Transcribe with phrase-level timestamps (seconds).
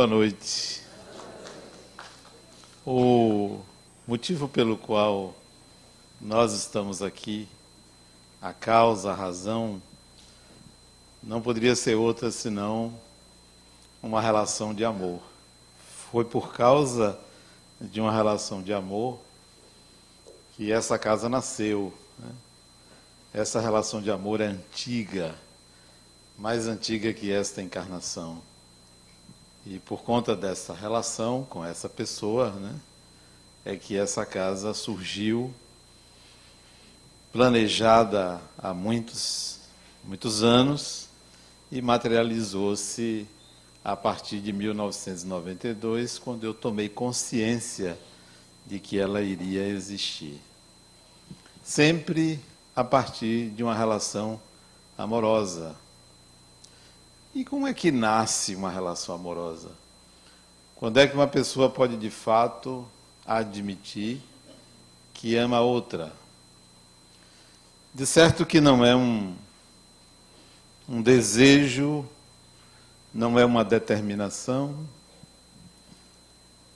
[0.00, 0.80] Boa noite.
[2.86, 3.60] O
[4.06, 5.34] motivo pelo qual
[6.18, 7.46] nós estamos aqui,
[8.40, 9.82] a causa, a razão,
[11.22, 12.98] não poderia ser outra senão
[14.02, 15.20] uma relação de amor.
[16.10, 17.20] Foi por causa
[17.78, 19.18] de uma relação de amor
[20.56, 21.92] que essa casa nasceu.
[22.18, 22.30] Né?
[23.34, 25.34] Essa relação de amor é antiga,
[26.38, 28.40] mais antiga que esta encarnação.
[29.70, 32.74] E por conta dessa relação com essa pessoa, né,
[33.64, 35.54] é que essa casa surgiu,
[37.32, 39.60] planejada há muitos,
[40.02, 41.06] muitos anos
[41.70, 43.28] e materializou-se
[43.84, 47.96] a partir de 1992, quando eu tomei consciência
[48.66, 50.40] de que ela iria existir.
[51.62, 52.40] Sempre
[52.74, 54.40] a partir de uma relação
[54.98, 55.76] amorosa,
[57.34, 59.70] e como é que nasce uma relação amorosa?
[60.74, 62.86] Quando é que uma pessoa pode de fato
[63.24, 64.20] admitir
[65.14, 66.12] que ama a outra?
[67.94, 69.36] De certo que não é um,
[70.88, 72.08] um desejo,
[73.12, 74.86] não é uma determinação,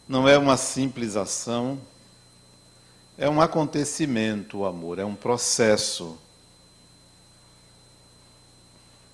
[0.06, 1.80] não é uma simples ação,
[3.16, 6.18] é um acontecimento o amor, é um processo.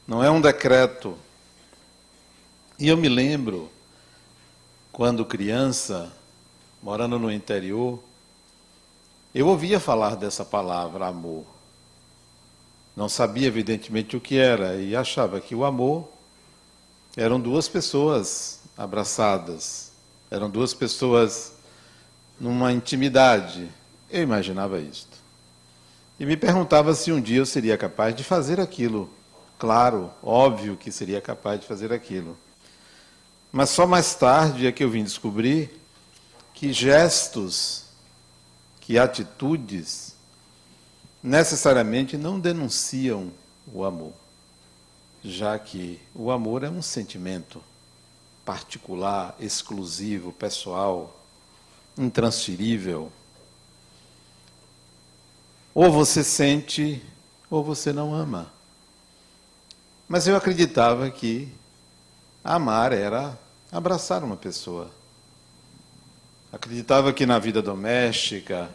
[0.07, 1.17] Não é um decreto
[2.81, 3.71] e eu me lembro,
[4.91, 6.11] quando criança,
[6.83, 8.03] morando no interior,
[9.35, 11.45] eu ouvia falar dessa palavra amor.
[12.97, 16.09] Não sabia, evidentemente, o que era e achava que o amor
[17.15, 19.93] eram duas pessoas abraçadas,
[20.31, 21.53] eram duas pessoas
[22.41, 23.69] numa intimidade.
[24.09, 25.19] Eu imaginava isto.
[26.19, 29.11] E me perguntava se um dia eu seria capaz de fazer aquilo.
[29.59, 32.39] Claro, óbvio que seria capaz de fazer aquilo.
[33.53, 35.81] Mas só mais tarde é que eu vim descobrir
[36.55, 37.85] que gestos,
[38.81, 40.15] que atitudes,
[41.23, 43.33] necessariamente não denunciam
[43.73, 44.13] o amor,
[45.23, 47.63] já que o amor é um sentimento
[48.45, 51.21] particular, exclusivo, pessoal,
[51.97, 53.13] intransferível.
[55.75, 57.03] Ou você sente,
[57.49, 58.53] ou você não ama.
[60.09, 61.53] Mas eu acreditava que
[62.43, 63.39] Amar era
[63.71, 64.91] abraçar uma pessoa.
[66.53, 68.71] Acreditava que na vida doméstica,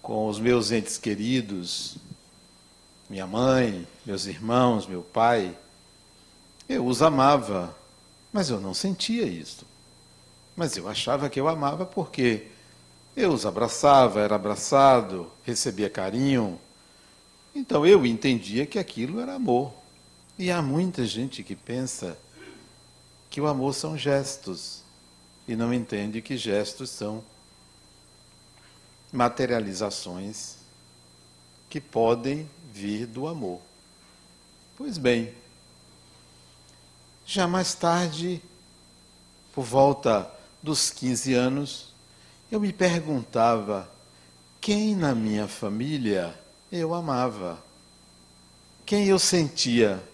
[0.00, 1.96] com os meus entes queridos,
[3.08, 5.56] minha mãe, meus irmãos, meu pai,
[6.66, 7.76] eu os amava,
[8.32, 9.66] mas eu não sentia isso.
[10.56, 12.48] Mas eu achava que eu amava porque
[13.14, 16.58] eu os abraçava, era abraçado, recebia carinho.
[17.54, 19.72] Então eu entendia que aquilo era amor.
[20.38, 22.16] E há muita gente que pensa
[23.32, 24.82] que o amor são gestos
[25.48, 27.24] e não entende que gestos são
[29.10, 30.56] materializações
[31.70, 33.58] que podem vir do amor.
[34.76, 35.32] Pois bem,
[37.24, 38.42] já mais tarde,
[39.54, 40.30] por volta
[40.62, 41.88] dos 15 anos,
[42.50, 43.90] eu me perguntava
[44.60, 46.38] quem na minha família
[46.70, 47.64] eu amava,
[48.84, 50.06] quem eu sentia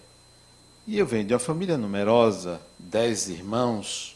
[0.87, 4.15] e eu venho de uma família numerosa, dez irmãos,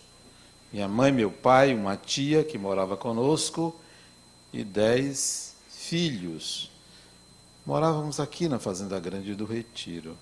[0.71, 3.75] minha mãe, meu pai, uma tia que morava conosco
[4.51, 6.71] e dez filhos.
[7.65, 10.17] Morávamos aqui na Fazenda Grande do Retiro.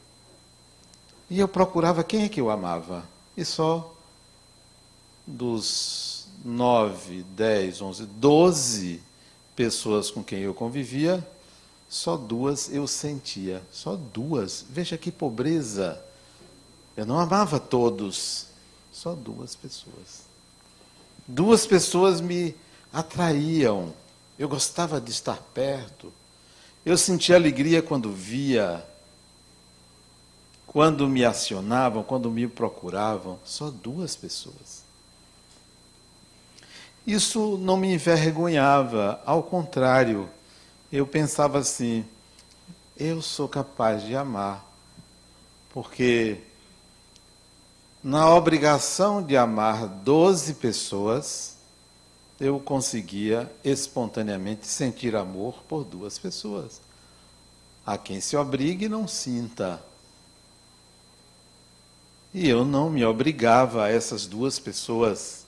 [1.29, 3.03] E eu procurava quem é que eu amava.
[3.37, 3.95] E só
[5.25, 9.01] dos nove, dez, onze, doze
[9.55, 11.25] pessoas com quem eu convivia,
[11.87, 13.61] só duas eu sentia.
[13.71, 14.65] Só duas.
[14.69, 16.03] Veja que pobreza.
[16.95, 18.47] Eu não amava todos,
[18.91, 20.23] só duas pessoas.
[21.27, 22.55] Duas pessoas me
[22.91, 23.93] atraíam.
[24.37, 26.11] Eu gostava de estar perto.
[26.85, 28.83] Eu sentia alegria quando via,
[30.67, 33.39] quando me acionavam, quando me procuravam.
[33.45, 34.83] Só duas pessoas.
[37.05, 40.29] Isso não me envergonhava, ao contrário,
[40.91, 42.05] eu pensava assim:
[42.95, 44.63] eu sou capaz de amar,
[45.73, 46.37] porque
[48.03, 51.55] na obrigação de amar 12 pessoas,
[52.39, 56.81] eu conseguia espontaneamente sentir amor por duas pessoas.
[57.85, 59.79] A quem se obrigue, não sinta.
[62.33, 65.45] E eu não me obrigava a essas duas pessoas.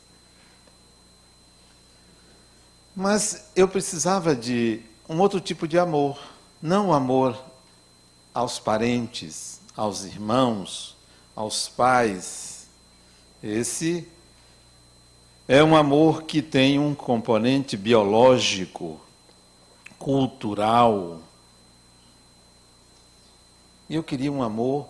[2.95, 6.19] Mas eu precisava de um outro tipo de amor.
[6.61, 7.43] Não amor
[8.31, 10.92] aos parentes, aos irmãos,
[11.35, 12.67] aos pais.
[13.41, 14.07] Esse
[15.45, 18.99] É um amor que tem um componente biológico,
[19.99, 21.19] cultural.
[23.89, 24.87] E eu queria um amor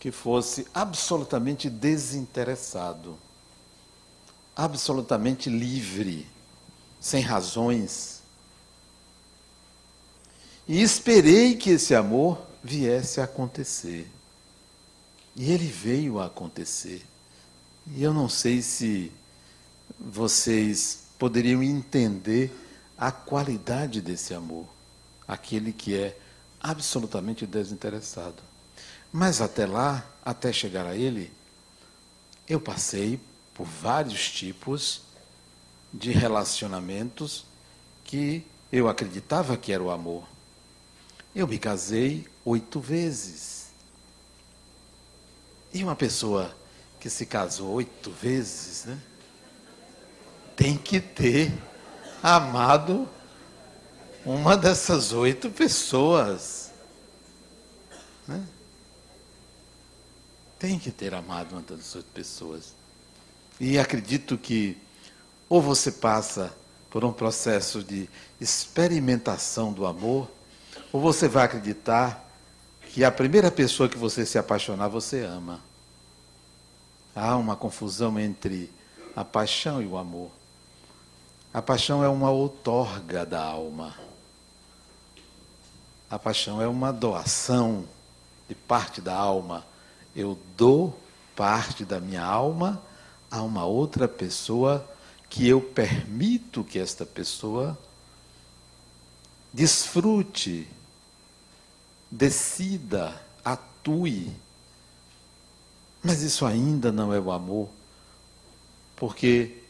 [0.00, 3.16] que fosse absolutamente desinteressado,
[4.56, 6.26] absolutamente livre,
[6.98, 8.22] sem razões.
[10.66, 14.10] E esperei que esse amor viesse a acontecer.
[15.36, 17.04] E ele veio a acontecer.
[17.86, 19.12] E eu não sei se
[19.98, 22.52] vocês poderiam entender
[22.96, 24.66] a qualidade desse amor,
[25.26, 26.18] aquele que é
[26.60, 28.42] absolutamente desinteressado.
[29.12, 31.32] Mas até lá, até chegar a ele,
[32.48, 33.18] eu passei
[33.54, 35.02] por vários tipos
[35.92, 37.44] de relacionamentos
[38.04, 40.24] que eu acreditava que era o amor.
[41.34, 43.59] Eu me casei oito vezes.
[45.72, 46.54] E uma pessoa
[46.98, 48.98] que se casou oito vezes, né,
[50.56, 51.52] tem que ter
[52.22, 53.08] amado
[54.24, 56.70] uma dessas oito pessoas.
[58.28, 58.44] Né?
[60.58, 62.74] Tem que ter amado uma dessas oito pessoas.
[63.58, 64.76] E acredito que
[65.48, 66.54] ou você passa
[66.90, 68.08] por um processo de
[68.40, 70.30] experimentação do amor,
[70.92, 72.29] ou você vai acreditar
[72.92, 75.60] que a primeira pessoa que você se apaixonar, você ama.
[77.14, 78.72] Há uma confusão entre
[79.14, 80.30] a paixão e o amor.
[81.54, 83.94] A paixão é uma outorga da alma.
[86.10, 87.86] A paixão é uma doação
[88.48, 89.64] de parte da alma.
[90.14, 90.98] Eu dou
[91.36, 92.82] parte da minha alma
[93.30, 94.84] a uma outra pessoa
[95.28, 97.78] que eu permito que esta pessoa
[99.52, 100.68] desfrute,
[102.10, 104.32] decida, atue.
[106.02, 107.68] Mas isso ainda não é o amor,
[108.96, 109.62] porque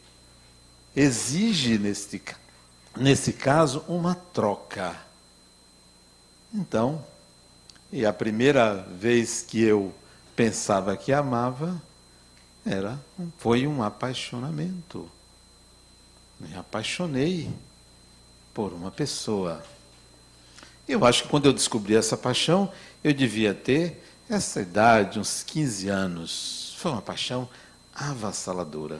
[0.95, 2.21] exige, nesse,
[2.95, 4.95] nesse caso, uma troca.
[6.53, 7.03] Então,
[7.91, 9.93] e a primeira vez que eu
[10.35, 11.81] pensava que amava,
[12.65, 12.99] era,
[13.37, 15.09] foi um apaixonamento.
[16.39, 17.51] Me apaixonei
[18.53, 19.63] por uma pessoa.
[20.87, 22.71] Eu acho que quando eu descobri essa paixão,
[23.03, 26.73] eu devia ter essa idade, uns 15 anos.
[26.77, 27.47] Foi uma paixão
[27.93, 28.99] avassaladora.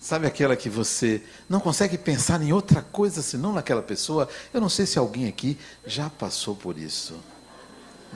[0.00, 4.28] Sabe aquela que você não consegue pensar em outra coisa senão naquela pessoa?
[4.54, 7.16] Eu não sei se alguém aqui já passou por isso.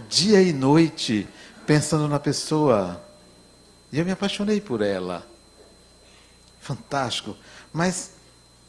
[0.09, 1.29] Dia e noite
[1.67, 3.03] pensando na pessoa.
[3.91, 5.27] E eu me apaixonei por ela.
[6.61, 7.37] Fantástico.
[7.73, 8.13] Mas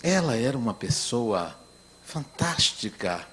[0.01, 1.55] ela era uma pessoa
[2.03, 3.25] fantástica.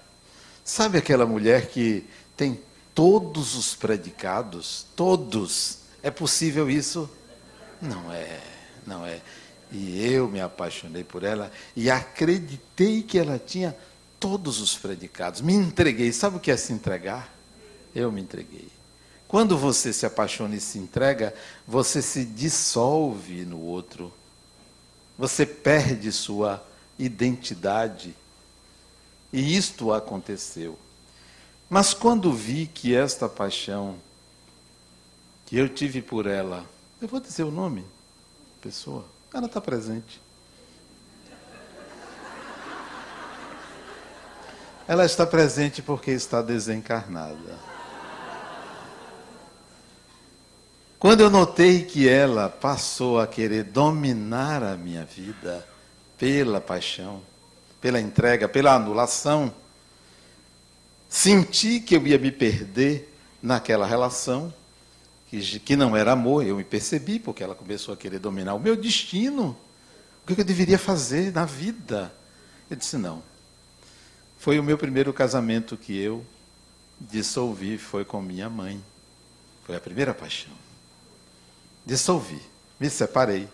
[0.70, 2.06] Sabe aquela mulher que
[2.36, 2.60] tem
[2.94, 4.86] todos os predicados?
[4.94, 5.78] Todos.
[6.00, 7.10] É possível isso?
[7.82, 8.40] Não é,
[8.86, 9.20] não é.
[9.72, 13.76] E eu me apaixonei por ela e acreditei que ela tinha
[14.20, 15.40] todos os predicados.
[15.40, 16.12] Me entreguei.
[16.12, 17.34] Sabe o que é se entregar?
[17.92, 18.68] Eu me entreguei.
[19.26, 21.34] Quando você se apaixona e se entrega,
[21.66, 24.14] você se dissolve no outro.
[25.18, 26.64] Você perde sua
[26.96, 28.14] identidade.
[29.32, 30.78] E isto aconteceu.
[31.68, 33.96] Mas quando vi que esta paixão
[35.46, 36.64] que eu tive por ela,
[37.00, 37.84] eu vou dizer o nome,
[38.60, 40.20] pessoa, ela está presente.
[44.86, 47.58] Ela está presente porque está desencarnada.
[50.98, 55.66] Quando eu notei que ela passou a querer dominar a minha vida
[56.18, 57.22] pela paixão,
[57.80, 59.52] pela entrega, pela anulação,
[61.08, 64.52] senti que eu ia me perder naquela relação,
[65.28, 68.60] que, que não era amor, eu me percebi, porque ela começou a querer dominar o
[68.60, 69.56] meu destino.
[70.22, 72.12] O que eu deveria fazer na vida?
[72.68, 73.22] Eu disse: não.
[74.38, 76.24] Foi o meu primeiro casamento que eu
[77.00, 78.82] dissolvi, foi com minha mãe.
[79.64, 80.52] Foi a primeira paixão
[81.84, 82.40] dissolvi,
[82.78, 83.48] me separei.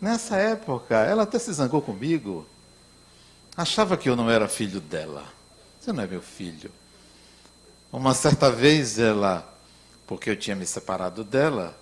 [0.00, 2.46] Nessa época, ela até se zangou comigo.
[3.56, 5.24] Achava que eu não era filho dela.
[5.80, 6.70] Você não é meu filho.
[7.92, 9.46] Uma certa vez ela,
[10.06, 11.78] porque eu tinha me separado dela,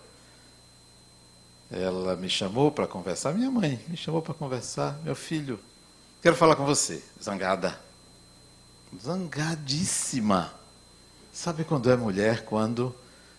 [1.70, 3.32] ela me chamou para conversar.
[3.32, 4.98] Minha mãe me chamou para conversar.
[5.04, 5.60] Meu filho,
[6.20, 7.02] quero falar com você.
[7.22, 7.78] Zangada.
[9.00, 10.52] Zangadíssima.
[11.32, 12.44] Sabe quando é mulher?
[12.44, 12.94] Quando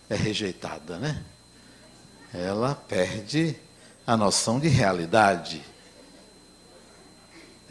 [0.09, 1.25] é rejeitada, né?
[2.33, 3.55] ela perde
[4.07, 5.63] a noção de realidade.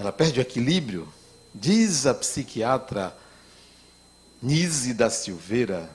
[0.01, 1.07] Ela perde o equilíbrio.
[1.55, 3.15] Diz a psiquiatra
[4.41, 5.91] Nise da Silveira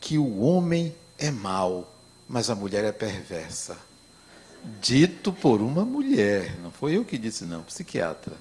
[0.00, 1.92] que o homem é mau,
[2.26, 3.76] mas a mulher é perversa.
[4.80, 8.34] Dito por uma mulher, não foi eu que disse, não, psiquiatra.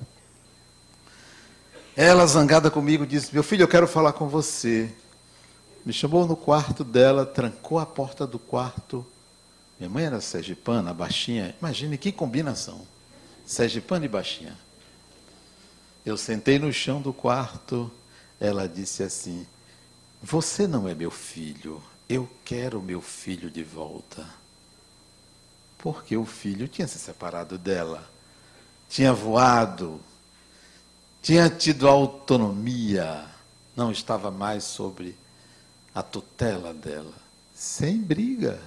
[1.93, 4.89] Ela, zangada comigo, disse: Meu filho, eu quero falar com você.
[5.85, 9.05] Me chamou no quarto dela, trancou a porta do quarto.
[9.77, 11.53] Minha mãe era sergipana, baixinha.
[11.59, 12.92] Imagine que combinação.
[13.45, 14.57] Sergipana e baixinha.
[16.05, 17.91] Eu sentei no chão do quarto.
[18.39, 19.45] Ela disse assim:
[20.21, 21.81] Você não é meu filho.
[22.07, 24.27] Eu quero meu filho de volta.
[25.77, 28.09] Porque o filho tinha se separado dela,
[28.89, 29.99] tinha voado,
[31.21, 33.25] tinha tido autonomia,
[33.75, 35.17] não estava mais sobre
[35.93, 37.13] a tutela dela,
[37.53, 38.61] sem briga.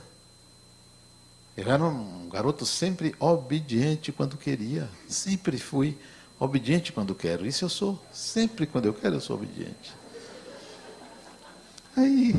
[1.57, 5.97] Eu era um garoto sempre obediente quando queria, sempre fui
[6.39, 7.47] obediente quando quero.
[7.47, 9.95] Isso eu sou, sempre quando eu quero eu sou obediente.
[11.97, 12.35] Aí,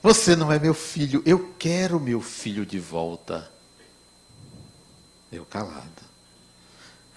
[0.00, 3.50] você não é meu filho, eu quero meu filho de volta.
[5.32, 6.10] Eu calado.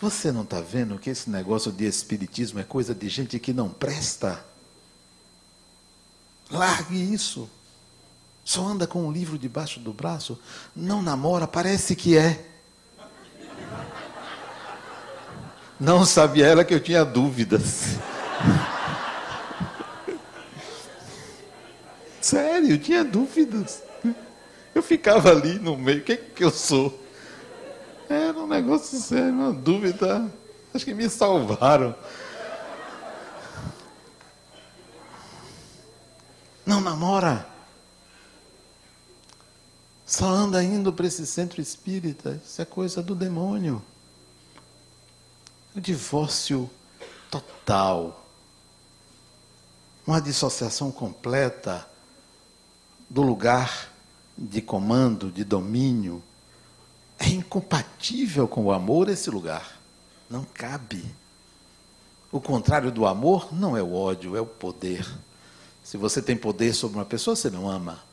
[0.02, 3.70] Você não está vendo que esse negócio de espiritismo é coisa de gente que não
[3.70, 4.44] presta?
[6.50, 7.50] Largue isso.
[8.44, 10.38] Só anda com um livro debaixo do braço.
[10.76, 12.46] Não namora, parece que é.
[15.80, 17.98] Não sabia ela que eu tinha dúvidas.
[22.22, 23.84] Sério, eu tinha dúvidas.
[24.74, 27.00] Eu ficava ali no meio, o que, que eu sou?
[28.10, 30.30] Era um negócio sério, uma dúvida.
[30.74, 31.96] Acho que me salvaram.
[36.66, 37.53] Não namora.
[40.14, 42.40] Só anda indo para esse centro espírita.
[42.46, 43.82] Isso é coisa do demônio.
[45.76, 46.70] O divórcio
[47.32, 48.24] total.
[50.06, 51.90] Uma dissociação completa
[53.10, 53.92] do lugar
[54.38, 56.22] de comando, de domínio.
[57.18, 59.82] É incompatível com o amor esse lugar.
[60.30, 61.04] Não cabe.
[62.32, 65.12] O contrário do amor não é o ódio, é o poder.
[65.84, 68.13] Se você tem poder sobre uma pessoa, você não ama.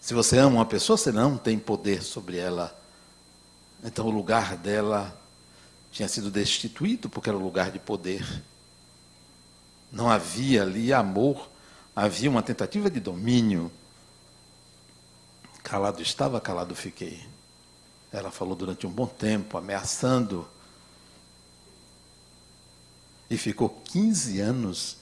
[0.00, 2.76] Se você ama uma pessoa, você não tem poder sobre ela.
[3.82, 5.16] Então o lugar dela
[5.90, 8.42] tinha sido destituído porque era o lugar de poder.
[9.90, 11.48] Não havia ali amor,
[11.94, 13.70] havia uma tentativa de domínio.
[15.62, 17.26] Calado estava, calado fiquei.
[18.12, 20.48] Ela falou durante um bom tempo, ameaçando.
[23.28, 24.96] E ficou 15 anos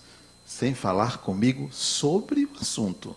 [0.45, 3.17] sem falar comigo sobre o assunto,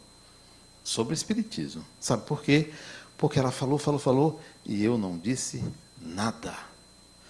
[0.89, 1.85] sobre o Espiritismo.
[1.99, 2.73] Sabe por quê?
[3.15, 5.63] Porque ela falou, falou, falou, e eu não disse
[6.01, 6.57] nada.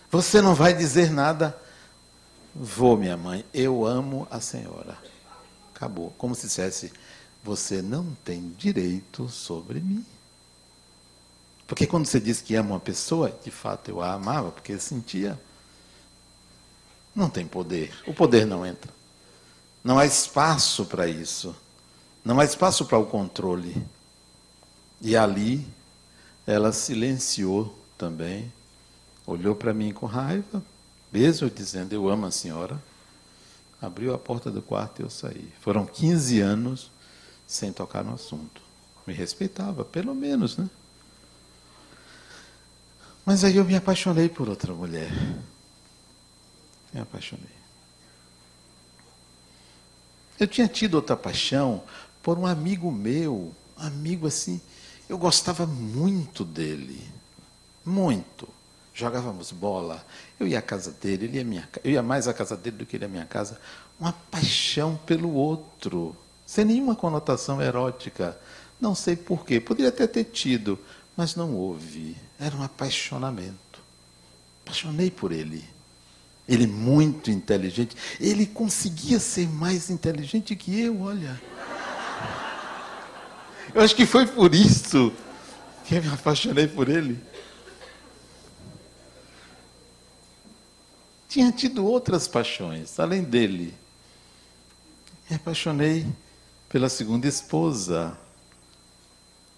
[0.10, 1.60] Você não vai dizer nada?
[2.56, 4.98] Vou, minha mãe, eu amo a senhora.
[5.76, 6.14] Acabou.
[6.18, 6.94] Como se dissesse,
[7.44, 10.06] você não tem direito sobre mim.
[11.68, 14.80] Porque quando você diz que ama uma pessoa, de fato eu a amava, porque eu
[14.80, 15.38] sentia.
[17.14, 17.94] Não tem poder.
[18.08, 18.92] O poder não entra.
[19.84, 21.54] Não há espaço para isso.
[22.24, 23.86] Não há espaço para o controle.
[25.02, 25.66] E ali
[26.46, 28.52] ela silenciou também,
[29.26, 30.64] olhou para mim com raiva,
[31.12, 32.82] mesmo dizendo: Eu amo a senhora.
[33.82, 35.54] Abriu a porta do quarto e eu saí.
[35.62, 36.92] Foram 15 anos
[37.48, 38.62] sem tocar no assunto.
[39.08, 40.70] Me respeitava, pelo menos, né?
[43.26, 45.12] Mas aí eu me apaixonei por outra mulher.
[46.94, 47.46] Me apaixonei.
[50.40, 51.84] Eu tinha tido outra paixão
[52.30, 54.62] por um amigo meu, amigo assim,
[55.10, 57.02] eu gostava muito dele,
[57.84, 58.48] muito.
[58.94, 60.06] Jogávamos bola,
[60.40, 62.86] eu ia à casa dele, ele ia minha, eu ia mais à casa dele do
[62.86, 63.60] que ele à minha casa.
[64.00, 68.38] Uma paixão pelo outro, sem nenhuma conotação erótica.
[68.80, 70.78] Não sei porquê, poderia até ter tido,
[71.18, 72.16] mas não houve.
[72.40, 73.82] Era um apaixonamento.
[74.64, 75.68] Apaixonei por ele.
[76.48, 77.98] Ele muito inteligente.
[78.20, 81.42] Ele conseguia ser mais inteligente que eu, olha.
[83.74, 85.14] Eu acho que foi por isso
[85.86, 87.22] que eu me apaixonei por ele.
[91.28, 93.78] Tinha tido outras paixões, além dele.
[95.30, 96.08] Me apaixonei
[96.68, 98.18] pela segunda esposa,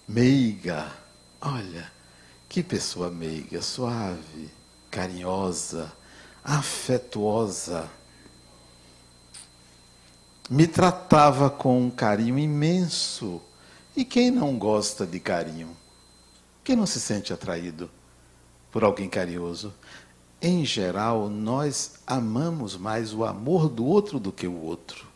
[0.08, 0.92] meiga.
[1.40, 1.92] Olha,
[2.50, 4.50] que pessoa meiga, suave,
[4.90, 5.92] carinhosa
[6.44, 7.90] afetuosa.
[10.52, 13.42] Me tratava com um carinho imenso.
[13.96, 15.70] E quem não gosta de carinho?
[16.62, 17.90] Quem não se sente atraído
[18.70, 19.74] por alguém carinhoso?
[20.42, 25.08] Em geral, nós amamos mais o amor do outro do que o outro.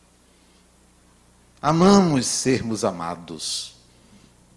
[1.61, 3.75] Amamos sermos amados.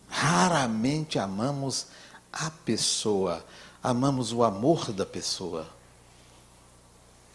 [0.08, 1.88] Raramente amamos
[2.32, 3.44] a pessoa,
[3.82, 5.66] amamos o amor da pessoa.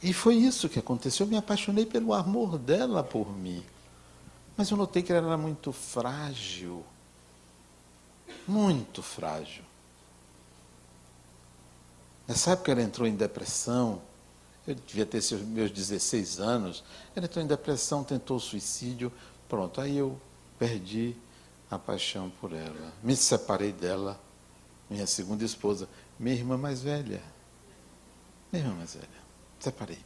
[0.04, 1.26] E foi isso que aconteceu.
[1.26, 3.64] Eu me apaixonei pelo amor dela por mim.
[4.58, 6.84] Mas eu notei que ela era muito frágil.
[8.46, 9.64] Muito frágil.
[12.28, 14.02] Nessa época ela entrou em depressão.
[14.68, 16.84] Eu devia ter meus 16 anos.
[17.16, 19.10] Ela entrou em depressão, tentou suicídio.
[19.48, 20.20] Pronto, aí eu
[20.60, 21.16] perdi
[21.72, 22.94] a paixão por ela.
[23.02, 24.20] Me separei dela,
[24.90, 25.88] minha segunda esposa,
[26.20, 27.22] minha irmã mais velha.
[28.52, 29.23] Minha irmã mais velha.
[29.64, 30.00] Separei.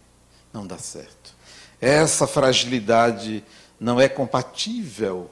[0.54, 1.36] Não dá certo.
[1.82, 3.44] Essa fragilidade
[3.80, 5.32] não é compatível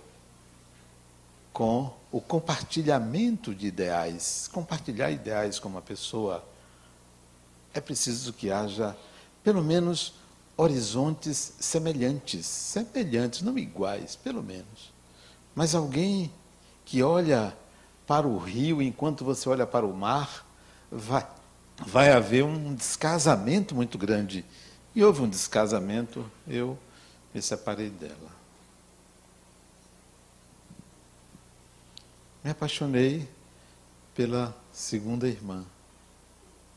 [1.53, 4.49] com o compartilhamento de ideais.
[4.51, 6.43] Compartilhar ideais com uma pessoa
[7.71, 8.97] é preciso que haja,
[9.43, 10.15] pelo menos,
[10.57, 12.47] horizontes semelhantes.
[12.47, 14.91] Semelhantes, não iguais, pelo menos.
[15.53, 16.33] Mas alguém
[16.83, 17.55] que olha
[18.07, 20.47] para o rio enquanto você olha para o mar,
[20.91, 21.27] vai,
[21.77, 24.45] vai haver um descasamento muito grande.
[24.93, 26.77] E houve um descasamento, eu
[27.33, 28.35] me separei dela.
[32.43, 33.27] Me apaixonei
[34.13, 35.65] pela segunda irmã,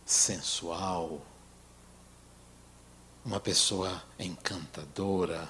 [0.04, 1.22] sensual,
[3.24, 5.46] uma pessoa encantadora,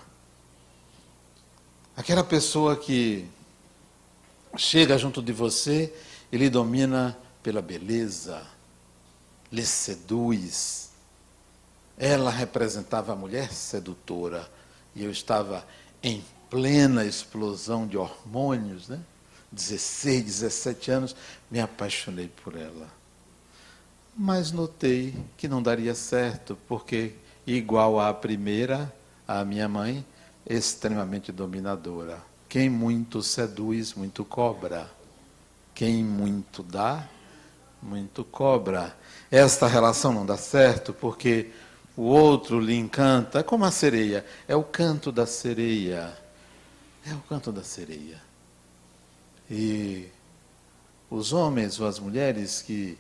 [1.97, 3.28] aquela pessoa que
[4.57, 5.95] chega junto de você
[6.31, 8.45] e lhe domina pela beleza,
[9.50, 10.90] lhe seduz.
[11.97, 14.49] Ela representava a mulher sedutora
[14.95, 15.67] e eu estava
[16.02, 19.00] em plena explosão de hormônios, né?
[19.50, 21.17] 16, 17 anos,
[21.50, 22.88] me apaixonei por ela.
[24.17, 27.14] Mas notei que não daria certo, porque,
[27.47, 28.93] igual à primeira,
[29.26, 30.05] a minha mãe,
[30.47, 32.23] extremamente dominadora.
[32.49, 34.90] Quem muito seduz, muito cobra.
[35.75, 37.09] Quem muito dá,
[37.83, 38.97] muito cobra.
[39.31, 41.51] Esta relação não dá certo porque
[41.97, 46.17] o outro lhe encanta, é como a sereia, é o canto da sereia.
[47.05, 48.21] É o canto da sereia.
[49.51, 50.09] E
[51.11, 52.99] os homens ou as mulheres que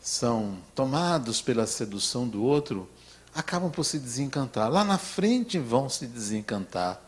[0.00, 2.88] são tomados pela sedução do outro
[3.34, 4.70] acabam por se desencantar.
[4.70, 7.00] Lá na frente vão se desencantar.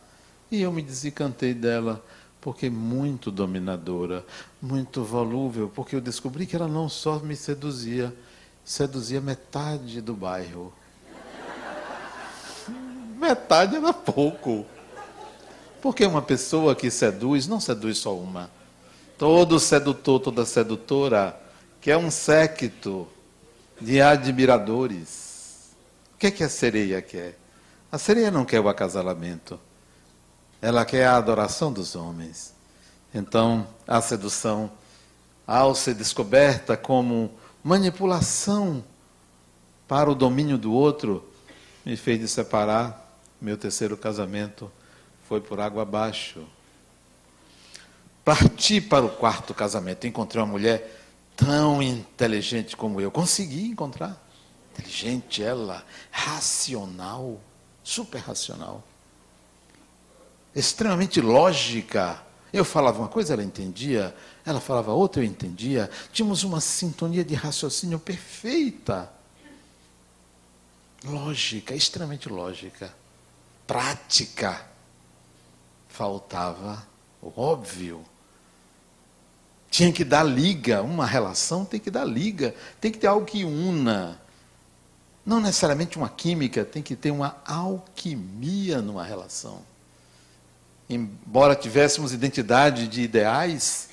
[0.51, 2.05] E eu me desencantei dela
[2.40, 4.24] porque muito dominadora,
[4.61, 8.14] muito volúvel, porque eu descobri que ela não só me seduzia,
[8.64, 10.72] seduzia metade do bairro.
[13.18, 14.64] metade era pouco.
[15.81, 18.51] Porque uma pessoa que seduz, não seduz só uma.
[19.16, 21.38] Todo sedutor, toda sedutora
[21.81, 23.07] quer um séquito
[23.81, 25.72] de admiradores.
[26.14, 27.38] O que, é que a sereia quer?
[27.90, 29.59] A sereia não quer o acasalamento.
[30.61, 32.55] Ela quer a adoração dos homens.
[33.14, 34.71] Então, a sedução,
[35.47, 37.31] ao ser descoberta como
[37.62, 38.85] manipulação
[39.87, 41.27] para o domínio do outro,
[41.85, 43.07] me fez de separar.
[43.40, 44.71] Meu terceiro casamento
[45.29, 46.44] foi por água abaixo.
[48.25, 50.07] Parti para o quarto casamento.
[50.07, 51.01] Encontrei uma mulher
[51.37, 53.11] tão inteligente como eu.
[53.11, 54.23] Consegui encontrar.
[54.73, 57.40] Inteligente ela, racional,
[57.83, 58.85] super racional.
[60.59, 62.21] Extremamente lógica.
[62.53, 64.12] Eu falava uma coisa, ela entendia.
[64.44, 65.88] Ela falava outra, eu entendia.
[66.12, 69.09] Tínhamos uma sintonia de raciocínio perfeita.
[71.05, 72.92] Lógica, extremamente lógica.
[73.68, 74.66] Prática.
[75.87, 76.85] Faltava
[77.23, 78.05] o óbvio.
[79.71, 83.44] Tinha que dar liga, uma relação tem que dar liga, tem que ter algo que
[83.44, 84.21] una.
[85.25, 89.62] Não necessariamente uma química, tem que ter uma alquimia numa relação.
[90.88, 93.88] Embora tivéssemos identidade de ideais,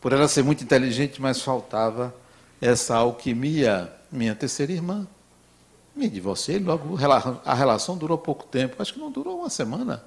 [0.00, 2.14] por ela ser muito inteligente, mas faltava
[2.60, 3.92] essa alquimia.
[4.10, 5.06] Minha terceira irmã.
[5.94, 6.96] Me divorciei, logo
[7.44, 10.04] a relação durou pouco tempo, acho que não durou uma semana.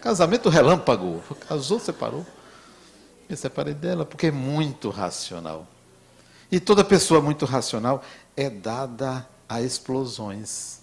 [0.00, 2.26] Casamento relâmpago, casou, separou.
[3.28, 5.66] Me separei dela porque é muito racional.
[6.50, 8.02] E toda pessoa muito racional
[8.36, 10.80] é dada a explosões.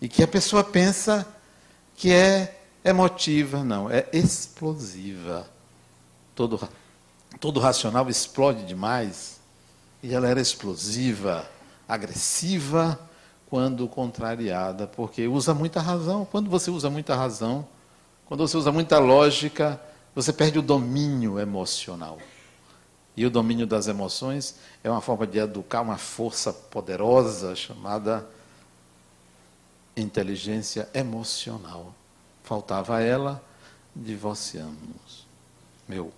[0.00, 1.26] E que a pessoa pensa
[1.94, 5.46] que é emotiva, não, é explosiva.
[6.34, 6.68] Todo,
[7.40, 9.40] todo racional explode demais.
[10.02, 11.48] E ela era explosiva,
[11.88, 12.98] agressiva,
[13.48, 16.24] quando contrariada, porque usa muita razão.
[16.24, 17.66] Quando você usa muita razão,
[18.26, 19.80] quando você usa muita lógica,
[20.14, 22.18] você perde o domínio emocional.
[23.16, 28.26] E o domínio das emoções é uma forma de educar uma força poderosa chamada
[29.96, 31.94] inteligência emocional.
[32.46, 33.44] Faltava ela,
[33.94, 35.26] divorciamos.
[35.88, 36.12] Meu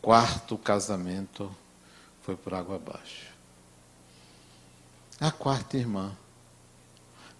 [0.00, 1.52] quarto casamento
[2.22, 3.26] foi por água abaixo.
[5.20, 6.16] A quarta irmã.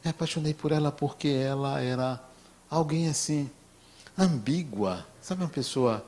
[0.04, 2.20] Me apaixonei por ela porque ela era
[2.68, 3.48] alguém assim,
[4.18, 5.06] ambígua.
[5.22, 6.04] Sabe uma pessoa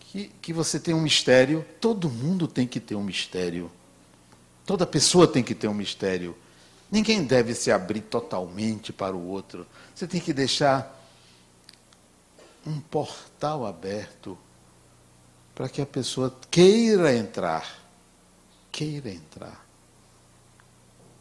[0.00, 1.64] que, que você tem um mistério?
[1.80, 3.70] Todo mundo tem que ter um mistério.
[4.66, 6.36] Toda pessoa tem que ter um mistério.
[6.90, 9.66] Ninguém deve se abrir totalmente para o outro.
[9.94, 10.96] Você tem que deixar
[12.66, 14.36] um portal aberto
[15.54, 17.66] para que a pessoa queira entrar.
[18.70, 19.66] Queira entrar.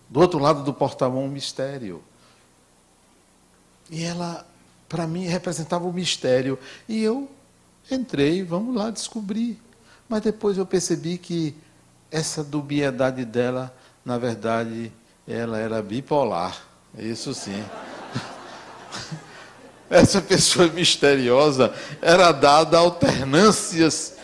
[0.09, 2.03] Do outro lado do portal um mistério.
[3.89, 4.45] E ela,
[4.87, 6.59] para mim, representava o um mistério.
[6.87, 7.29] E eu
[7.89, 9.59] entrei, vamos lá descobrir.
[10.07, 11.55] Mas depois eu percebi que
[12.11, 14.91] essa dubiedade dela, na verdade,
[15.27, 16.61] ela era bipolar.
[16.97, 17.63] Isso sim.
[19.89, 24.15] Essa pessoa misteriosa era dada alternâncias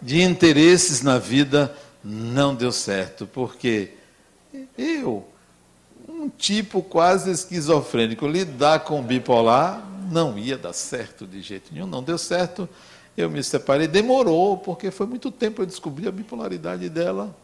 [0.00, 3.92] de interesses na vida, não deu certo, porque
[4.76, 5.26] eu,
[6.08, 12.02] um tipo quase esquizofrênico, lidar com bipolar não ia dar certo de jeito nenhum, não
[12.02, 12.68] deu certo.
[13.16, 17.34] Eu me separei, demorou, porque foi muito tempo eu descobri a bipolaridade dela.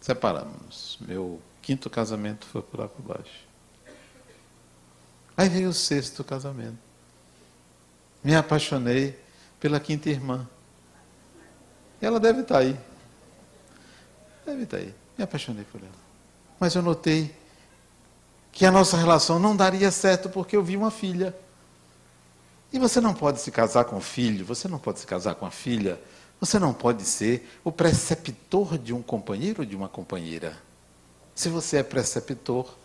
[0.00, 0.98] Separamos.
[1.00, 3.47] Meu quinto casamento foi por lá por baixo.
[5.38, 6.76] Aí veio o sexto casamento.
[8.24, 9.16] Me apaixonei
[9.60, 10.48] pela quinta irmã.
[12.02, 12.76] Ela deve estar aí.
[14.44, 14.92] Deve estar aí.
[15.16, 15.92] Me apaixonei por ela.
[16.58, 17.32] Mas eu notei
[18.50, 21.32] que a nossa relação não daria certo porque eu vi uma filha.
[22.72, 25.46] E você não pode se casar com o filho, você não pode se casar com
[25.46, 26.00] a filha,
[26.40, 30.58] você não pode ser o preceptor de um companheiro ou de uma companheira.
[31.32, 32.76] Se você é preceptor,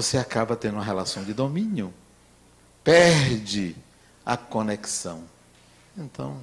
[0.00, 1.92] você acaba tendo uma relação de domínio.
[2.84, 3.74] Perde
[4.24, 5.24] a conexão.
[5.96, 6.42] Então,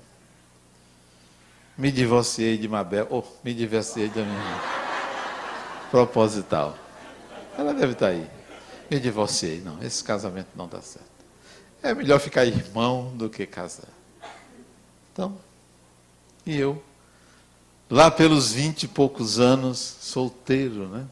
[1.77, 4.59] me divorciei de Mabel, ou oh, me divorciei da minha irmã.
[5.89, 6.77] Proposital.
[7.57, 8.29] Ela deve estar aí.
[8.91, 9.61] Me divorciei.
[9.61, 11.07] Não, esse casamento não dá certo.
[11.81, 13.87] É melhor ficar irmão do que casar.
[15.13, 15.37] Então,
[16.45, 16.83] e eu,
[17.89, 21.07] lá pelos vinte e poucos anos, solteiro, né?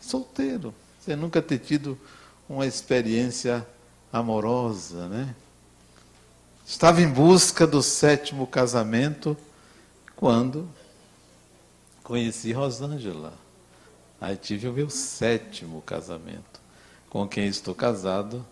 [0.00, 0.74] Solteiro,
[1.08, 1.98] sem nunca ter tido
[2.46, 3.66] uma experiência
[4.12, 5.34] amorosa, né?
[6.66, 9.34] Estava em busca do sétimo casamento
[10.14, 10.68] quando
[12.04, 13.32] conheci Rosângela.
[14.20, 16.60] Aí tive o meu sétimo casamento,
[17.08, 18.44] com quem estou casado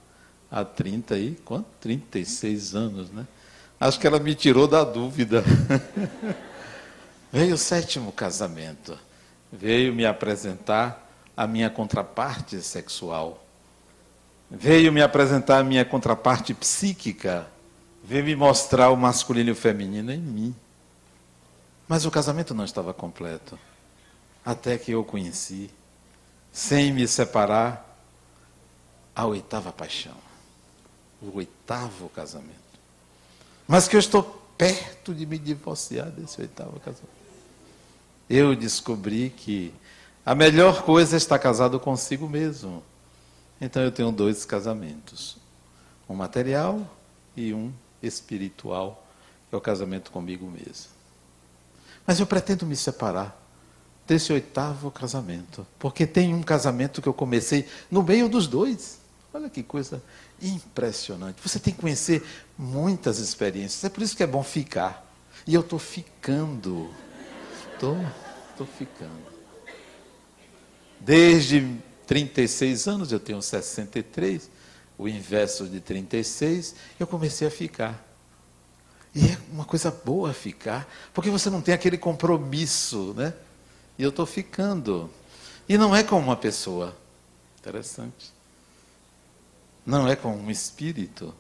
[0.51, 1.67] há 30 e quanto?
[1.83, 3.27] 36 anos, né?
[3.79, 5.45] Acho que ela me tirou da dúvida.
[7.31, 8.99] Veio o sétimo casamento.
[9.53, 11.06] Veio me apresentar
[11.37, 13.45] a minha contraparte sexual.
[14.51, 17.47] Veio me apresentar a minha contraparte psíquica.
[18.03, 20.55] Veio me mostrar o masculino e o feminino em mim.
[21.87, 23.59] Mas o casamento não estava completo.
[24.45, 25.71] Até que eu conheci,
[26.53, 28.01] sem me separar,
[29.15, 30.17] a oitava paixão.
[31.21, 32.55] O oitavo casamento.
[33.67, 34.23] Mas que eu estou
[34.57, 37.17] perto de me divorciar desse oitavo casamento.
[38.29, 39.73] Eu descobri que
[40.27, 42.83] a melhor coisa é estar casado consigo mesmo.
[43.61, 45.37] Então eu tenho dois casamentos:
[46.09, 46.85] um material
[47.37, 49.07] e um espiritual,
[49.49, 50.91] que é o casamento comigo mesmo.
[52.05, 53.41] Mas eu pretendo me separar
[54.05, 58.99] desse oitavo casamento, porque tem um casamento que eu comecei no meio dos dois.
[59.33, 60.03] Olha que coisa
[60.43, 61.41] impressionante.
[61.41, 62.27] Você tem que conhecer
[62.59, 63.85] muitas experiências.
[63.85, 65.07] É por isso que é bom ficar.
[65.47, 66.91] E eu estou ficando.
[67.75, 67.97] Estou
[68.57, 69.36] tô ficando.
[71.01, 74.51] Desde 36 anos, eu tenho 63,
[74.99, 78.05] o inverso de 36, eu comecei a ficar.
[79.15, 83.33] E é uma coisa boa ficar, porque você não tem aquele compromisso, né?
[83.99, 85.11] E eu estou ficando.
[85.69, 86.95] E não é com uma pessoa.
[87.59, 88.31] Interessante.
[89.85, 91.35] Não é com um espírito.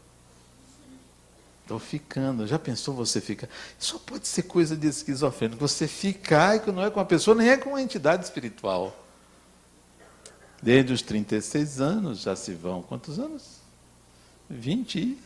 [1.62, 2.46] Estou ficando.
[2.46, 3.48] Já pensou você ficar?
[3.78, 5.60] Só pode ser coisa de esquizofrênico.
[5.60, 9.05] Você ficar e não é com uma pessoa, nem é com uma entidade espiritual.
[10.62, 12.82] Desde os 36 anos já se vão.
[12.82, 13.60] Quantos anos?
[14.48, 15.18] 20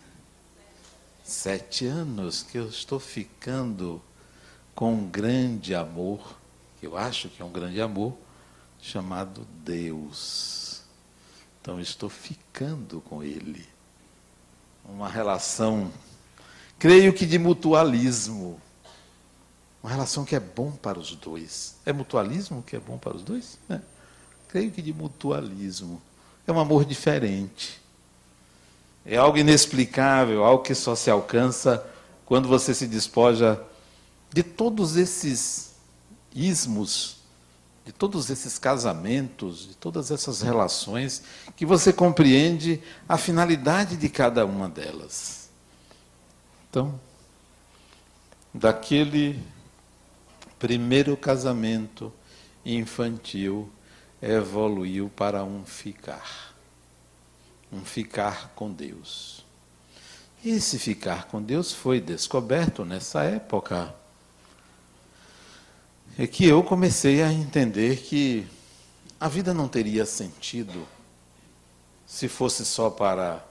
[1.31, 4.03] sete anos que eu estou ficando
[4.75, 6.37] com um grande amor,
[6.81, 8.17] que eu acho que é um grande amor,
[8.81, 10.83] chamado Deus.
[11.61, 13.65] Então estou ficando com Ele.
[14.85, 15.93] Uma relação,
[16.79, 18.61] creio que de mutualismo.
[19.81, 21.77] Uma relação que é bom para os dois.
[21.87, 23.57] É mutualismo que é bom para os dois?
[23.69, 23.81] É.
[24.51, 26.03] Creio que de mutualismo.
[26.45, 27.81] É um amor diferente.
[29.07, 31.87] É algo inexplicável, algo que só se alcança
[32.27, 33.63] quando você se despoja
[34.33, 35.71] de todos esses
[36.35, 37.19] ismos,
[37.85, 41.23] de todos esses casamentos, de todas essas relações,
[41.57, 45.49] que você compreende a finalidade de cada uma delas.
[46.69, 46.99] Então,
[48.53, 49.41] daquele
[50.59, 52.13] primeiro casamento
[52.65, 53.71] infantil,
[54.23, 56.55] evoluiu para um ficar.
[57.73, 59.45] Um ficar com Deus.
[60.43, 63.95] E esse ficar com Deus foi descoberto nessa época.
[66.19, 68.47] É que eu comecei a entender que
[69.19, 70.87] a vida não teria sentido
[72.07, 73.45] se fosse só para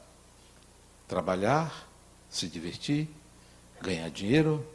[1.07, 1.87] trabalhar,
[2.29, 3.07] se divertir,
[3.81, 4.65] ganhar dinheiro,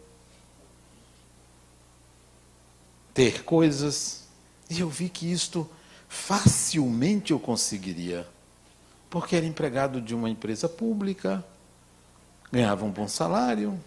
[3.12, 4.24] ter coisas.
[4.70, 5.68] E eu vi que isto
[6.14, 8.26] facilmente eu conseguiria,
[9.10, 11.44] porque era empregado de uma empresa pública
[12.54, 13.80] ganhava um bom salário,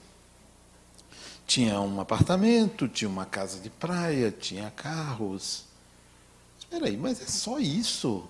[1.46, 5.64] tinha um apartamento, tinha uma casa de praia, tinha carros.
[6.60, 8.28] Espera aí, mas é só isso?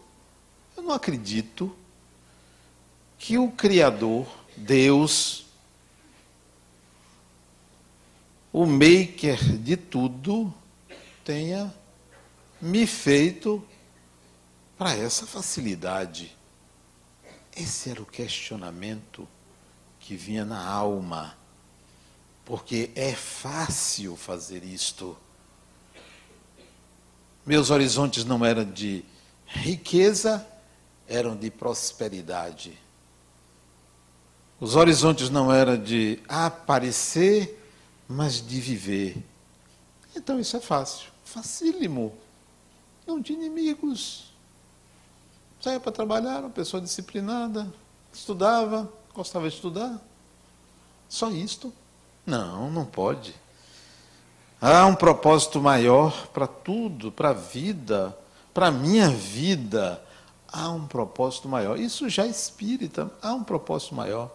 [0.76, 1.76] Eu não acredito
[3.18, 5.48] que o Criador, Deus,
[8.54, 10.54] o maker de tudo,
[11.26, 11.74] tenha
[12.62, 13.68] me feito
[14.78, 16.36] para essa facilidade.
[17.56, 19.28] Esse era o questionamento
[20.00, 21.36] que vinha na alma,
[22.46, 25.18] porque é fácil fazer isto.
[27.46, 29.04] Meus horizontes não eram de
[29.46, 30.46] riqueza,
[31.08, 32.78] eram de prosperidade.
[34.60, 37.64] Os horizontes não eram de aparecer,
[38.08, 39.18] mas de viver.
[40.16, 42.16] Então isso é fácil, facílimo.
[43.06, 44.34] Não tinha inimigos.
[45.60, 47.72] Saía para trabalhar, uma pessoa disciplinada,
[48.14, 50.00] estudava, Gostava de estudar?
[51.10, 51.74] Só isto?
[52.24, 53.34] Não, não pode.
[54.62, 58.16] Há um propósito maior para tudo, para a vida,
[58.54, 60.00] para a minha vida.
[60.48, 61.80] Há um propósito maior.
[61.80, 64.30] Isso já é espírita, há um propósito maior.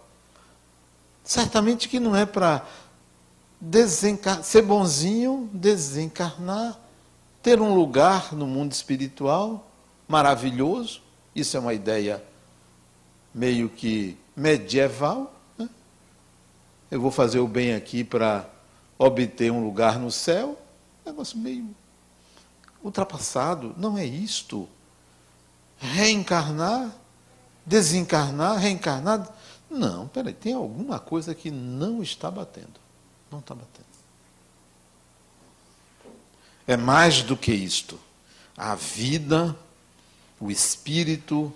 [1.22, 2.66] Certamente que não é para
[4.42, 6.76] ser bonzinho, desencarnar,
[7.40, 9.64] ter um lugar no mundo espiritual
[10.08, 11.00] maravilhoso.
[11.34, 12.22] Isso é uma ideia
[13.34, 15.34] meio que medieval.
[15.56, 15.68] Né?
[16.90, 18.48] Eu vou fazer o bem aqui para
[18.98, 20.60] obter um lugar no céu.
[21.04, 21.74] Negócio meio
[22.82, 23.74] ultrapassado.
[23.76, 24.68] Não é isto.
[25.78, 26.90] Reencarnar,
[27.64, 29.28] desencarnar, reencarnar.
[29.70, 32.80] Não, peraí, tem alguma coisa que não está batendo.
[33.30, 33.86] Não está batendo.
[36.66, 37.98] É mais do que isto.
[38.56, 39.56] A vida,
[40.42, 41.52] o espírito,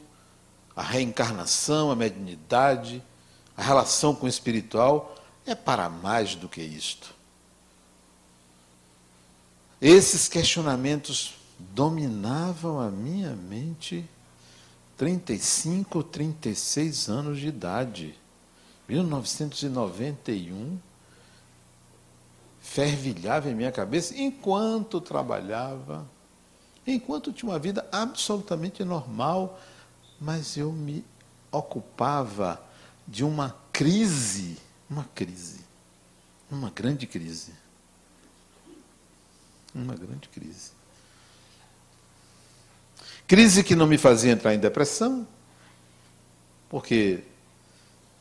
[0.77, 3.03] a reencarnação, a mediunidade,
[3.57, 7.13] a relação com o espiritual é para mais do que isto.
[9.81, 14.09] Esses questionamentos dominavam a minha mente
[14.97, 18.15] 35, 36 anos de idade.
[18.89, 20.79] 1991
[22.61, 26.07] fervilhava em minha cabeça enquanto trabalhava,
[26.87, 29.61] enquanto tinha uma vida absolutamente normal,
[30.21, 31.05] mas eu me
[31.51, 32.63] ocupava
[33.07, 34.57] de uma crise,
[34.89, 35.61] uma crise,
[36.51, 37.53] uma grande crise.
[39.75, 40.71] Uma grande crise.
[43.27, 45.27] Crise que não me fazia entrar em depressão,
[46.69, 47.25] porque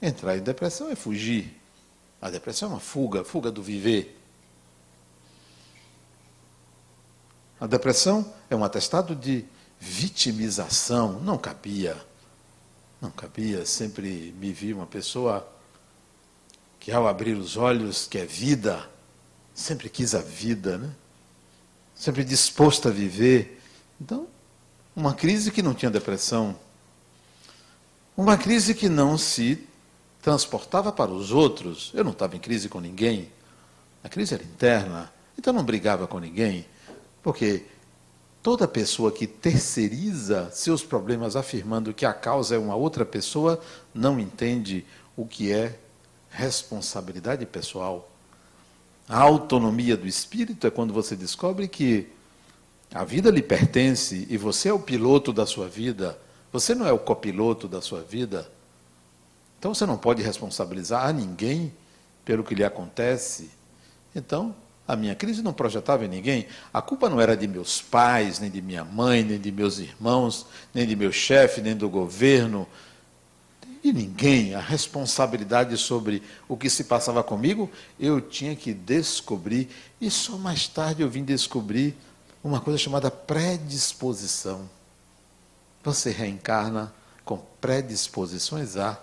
[0.02, 1.56] entrar em depressão é fugir.
[2.22, 4.20] A depressão é uma fuga, fuga do viver.
[7.60, 9.46] A depressão é um atestado de
[9.80, 11.96] vitimização não cabia.
[13.02, 13.66] Não cabia.
[13.66, 15.48] Sempre me vi uma pessoa
[16.80, 18.90] que, ao abrir os olhos, quer vida,
[19.54, 20.92] sempre quis a vida, né?
[21.94, 23.62] sempre disposto a viver.
[24.00, 24.28] Então,
[24.96, 26.58] uma crise que não tinha depressão.
[28.18, 29.66] Uma crise que não se
[30.22, 31.92] transportava para os outros.
[31.94, 33.30] Eu não estava em crise com ninguém.
[34.04, 35.12] A crise era interna.
[35.38, 36.66] Então não brigava com ninguém.
[37.26, 37.66] Porque
[38.46, 43.60] Toda pessoa que terceiriza seus problemas afirmando que a causa é uma outra pessoa
[43.92, 44.86] não entende
[45.18, 45.80] o que é
[46.30, 48.08] responsabilidade pessoal.
[49.10, 52.08] A autonomia do espírito é quando você descobre que
[52.94, 56.16] a vida lhe pertence e você é o piloto da sua vida,
[56.52, 58.48] você não é o copiloto da sua vida.
[59.58, 61.74] Então você não pode responsabilizar a ninguém
[62.24, 63.50] pelo que lhe acontece.
[64.16, 64.56] Então,
[64.88, 66.48] a minha crise não projetava em ninguém.
[66.72, 70.46] A culpa não era de meus pais, nem de minha mãe, nem de meus irmãos,
[70.74, 72.68] nem de meu chefe, nem do governo.
[73.84, 77.70] e ninguém, a responsabilidade sobre o que se passava comigo,
[78.00, 79.70] eu tinha que descobrir.
[80.00, 81.96] E só mais tarde eu vim descobrir
[82.44, 84.70] uma coisa chamada predisposição.
[85.84, 86.94] Você reencarna
[87.24, 89.00] com predisposições a.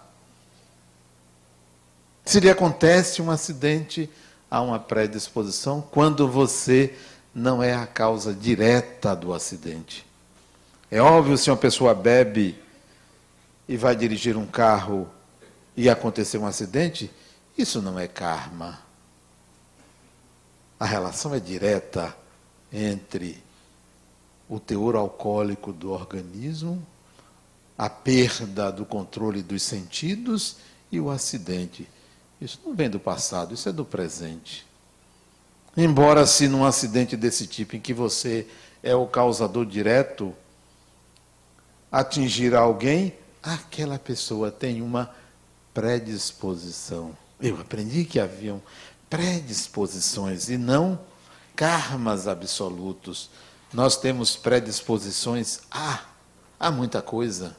[2.24, 4.08] Se lhe acontece um acidente,
[4.52, 6.94] há uma predisposição quando você
[7.34, 10.04] não é a causa direta do acidente.
[10.90, 12.54] É óbvio se uma pessoa bebe
[13.66, 15.08] e vai dirigir um carro
[15.74, 17.10] e acontecer um acidente,
[17.56, 18.78] isso não é karma.
[20.78, 22.14] A relação é direta
[22.70, 23.42] entre
[24.50, 26.86] o teor alcoólico do organismo,
[27.78, 30.56] a perda do controle dos sentidos
[30.90, 31.88] e o acidente.
[32.42, 34.66] Isso não vem do passado, isso é do presente.
[35.76, 38.48] Embora se num acidente desse tipo em que você
[38.82, 40.34] é o causador direto,
[41.90, 45.14] atingir alguém, aquela pessoa tem uma
[45.72, 47.16] predisposição.
[47.40, 48.60] Eu aprendi que haviam
[49.08, 50.98] predisposições e não
[51.54, 53.30] karmas absolutos.
[53.72, 56.00] Nós temos predisposições a,
[56.58, 57.56] a muita coisa.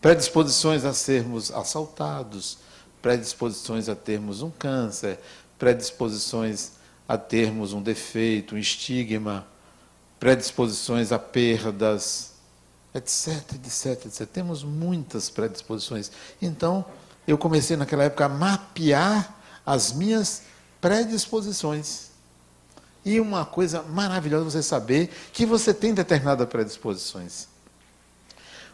[0.00, 2.58] Predisposições a sermos assaltados,
[3.04, 5.20] predisposições a termos um câncer,
[5.58, 6.70] predisposições
[7.06, 9.46] a termos um defeito, um estigma,
[10.18, 12.32] predisposições a perdas,
[12.94, 14.26] etc, etc, etc.
[14.26, 16.10] Temos muitas predisposições.
[16.40, 16.82] Então,
[17.28, 20.44] eu comecei naquela época a mapear as minhas
[20.80, 22.08] predisposições.
[23.04, 27.48] E uma coisa maravilhosa você saber que você tem determinadas predisposições.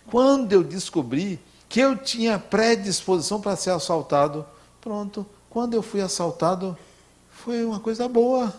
[0.07, 1.41] Quando eu descobri
[1.71, 4.45] que eu tinha predisposição para ser assaltado,
[4.81, 6.77] pronto, quando eu fui assaltado,
[7.31, 8.53] foi uma coisa boa.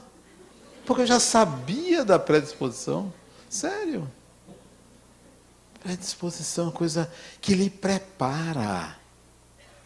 [0.86, 3.13] Porque eu já sabia da predisposição.
[3.50, 4.10] Sério.
[5.84, 8.95] Predisposição é uma coisa que lhe prepara.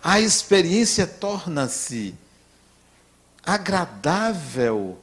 [0.03, 2.13] A experiência torna-se
[3.43, 4.99] agradável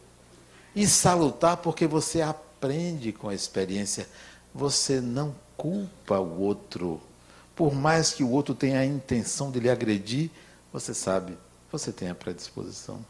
[0.77, 4.09] e salutar porque você aprende com a experiência.
[4.55, 7.01] Você não culpa o outro.
[7.55, 10.31] Por mais que o outro tenha a intenção de lhe agredir,
[10.73, 11.37] você sabe,
[11.71, 13.05] você tem a predisposição.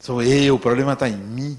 [0.00, 1.58] Sou eu, o problema está em mim.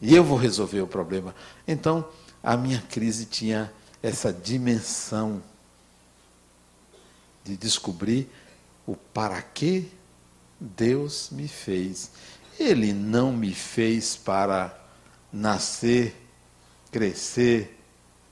[0.00, 1.34] E eu vou resolver o problema.
[1.66, 2.06] Então,
[2.42, 5.42] a minha crise tinha essa dimensão
[7.42, 8.28] de descobrir
[8.86, 9.90] o para que
[10.60, 12.10] Deus me fez.
[12.58, 14.78] Ele não me fez para
[15.32, 16.14] nascer,
[16.90, 17.80] crescer,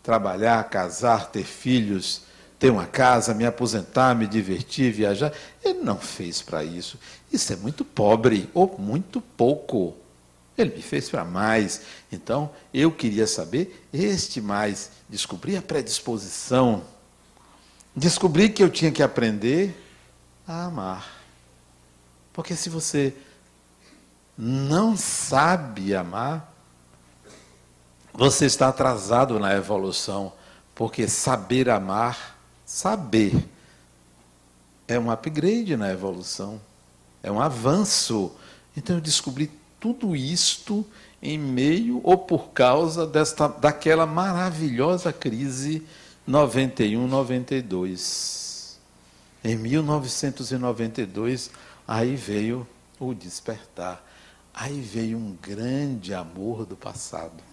[0.03, 2.23] trabalhar, casar, ter filhos,
[2.63, 5.33] ter uma casa, me aposentar, me divertir, viajar.
[5.65, 6.97] Ele não fez para isso.
[7.33, 9.97] Isso é muito pobre ou muito pouco.
[10.57, 11.83] Ele me fez para mais.
[12.13, 14.93] Então, eu queria saber este mais.
[15.09, 16.85] Descobri a predisposição.
[17.97, 19.77] Descobri que eu tinha que aprender
[20.47, 21.21] a amar.
[22.33, 23.13] Porque se você
[24.39, 26.55] não sabe amar,
[28.15, 30.33] você está atrasado na evolução.
[30.77, 32.32] Porque saber amar,
[32.73, 33.49] saber,
[34.89, 36.59] é um upgrade na evolução.
[37.23, 38.33] É um avanço.
[38.75, 40.83] Então eu descobri tudo isto
[41.21, 45.87] em meio ou por causa desta, daquela maravilhosa crise
[46.27, 48.79] 91-92.
[49.45, 51.51] Em 1992,
[51.87, 52.67] aí veio
[52.99, 54.03] o despertar.
[54.55, 57.45] Aí veio um grande amor do passado.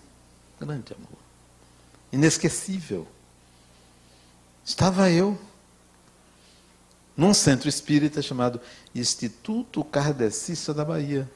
[0.57, 1.19] Grande amor.
[2.11, 3.05] Inesquecível.
[4.69, 5.35] Estava eu
[7.17, 8.61] num centro espírita chamado
[8.93, 11.27] Instituto Kardecista da Bahia.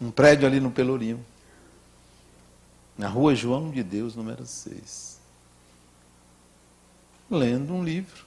[0.00, 1.26] Um prédio ali no Pelourinho.
[2.96, 5.18] Na rua João de Deus, número 6.
[7.28, 8.24] Lendo um livro.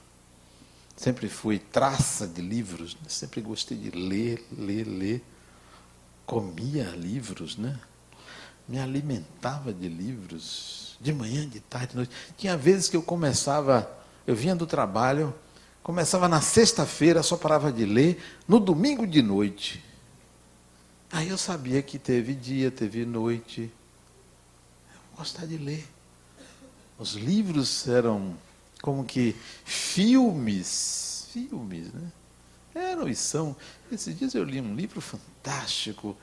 [0.94, 3.08] Sempre fui traça de livros, né?
[3.08, 5.24] sempre gostei de ler, ler, ler.
[6.26, 7.80] Comia livros, né?
[8.70, 12.12] Me alimentava de livros, de manhã, de tarde, de noite.
[12.36, 13.90] Tinha vezes que eu começava,
[14.24, 15.34] eu vinha do trabalho,
[15.82, 19.82] começava na sexta-feira, só parava de ler, no domingo de noite.
[21.10, 23.72] Aí eu sabia que teve dia, teve noite.
[24.94, 25.84] Eu gostava de ler.
[26.96, 28.36] Os livros eram
[28.80, 32.12] como que filmes, filmes, né?
[32.72, 33.56] Eram e são.
[33.90, 36.16] Esses dias eu li um livro fantástico,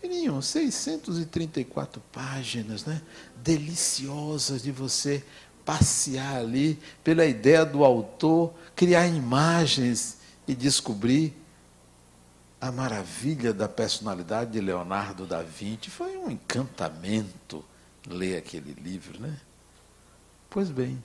[0.00, 3.00] fininho, 634 páginas, né?
[3.42, 5.24] Deliciosas de você
[5.64, 11.36] passear ali pela ideia do autor, criar imagens e descobrir
[12.60, 15.90] a maravilha da personalidade de Leonardo da Vinci.
[15.90, 17.64] Foi um encantamento
[18.06, 19.36] ler aquele livro, né?
[20.48, 21.02] Pois bem,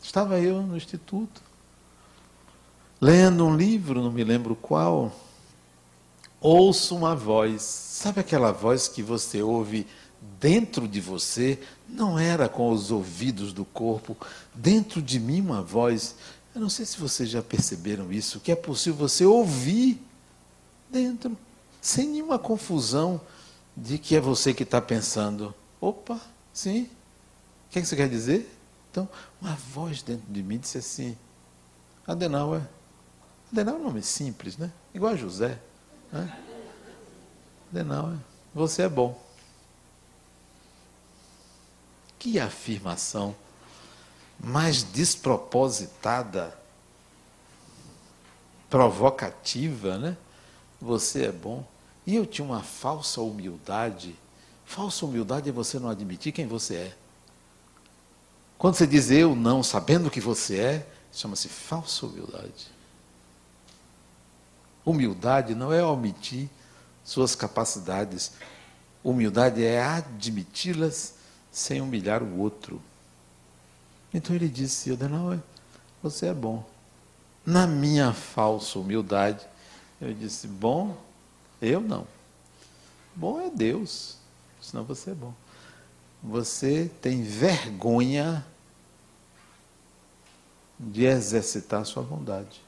[0.00, 1.42] estava eu no instituto,
[3.00, 5.10] lendo um livro, não me lembro qual,
[6.44, 7.62] ouço uma voz.
[7.62, 9.86] Sabe aquela voz que você ouve
[10.38, 11.58] dentro de você?
[11.88, 14.14] Não era com os ouvidos do corpo,
[14.54, 16.14] dentro de mim uma voz.
[16.54, 19.98] Eu não sei se vocês já perceberam isso, que é possível você ouvir
[20.90, 21.36] dentro,
[21.80, 23.20] sem nenhuma confusão
[23.74, 25.54] de que é você que está pensando.
[25.80, 26.20] Opa,
[26.52, 26.82] sim.
[26.82, 28.54] O que, é que você quer dizer?
[28.90, 29.08] Então,
[29.40, 31.16] uma voz dentro de mim disse assim:
[32.06, 32.62] Adenauer.
[33.50, 34.70] Adenauer é um nome simples, né?
[34.94, 35.58] Igual a José.
[36.14, 36.38] Né?
[37.72, 38.16] Adenauer,
[38.54, 39.20] você é bom.
[42.20, 43.34] Que afirmação
[44.38, 46.56] mais despropositada,
[48.70, 50.16] provocativa, né?
[50.80, 51.66] Você é bom.
[52.06, 54.14] E eu tinha uma falsa humildade.
[54.64, 56.96] Falsa humildade é você não admitir quem você é.
[58.56, 62.73] Quando você diz eu não, sabendo que você é, chama-se falsa humildade.
[64.84, 66.48] Humildade não é omitir
[67.04, 68.32] suas capacidades.
[69.02, 71.14] Humildade é admiti-las
[71.50, 72.80] sem humilhar o outro.
[74.12, 75.40] Então ele disse, Adenauer,
[76.02, 76.64] você é bom.
[77.44, 79.44] Na minha falsa humildade,
[80.00, 80.96] eu disse, bom,
[81.60, 82.06] eu não.
[83.14, 84.16] Bom é Deus,
[84.60, 85.34] senão você é bom
[86.24, 88.44] você tem vergonha
[90.80, 92.63] de exercitar sua bondade.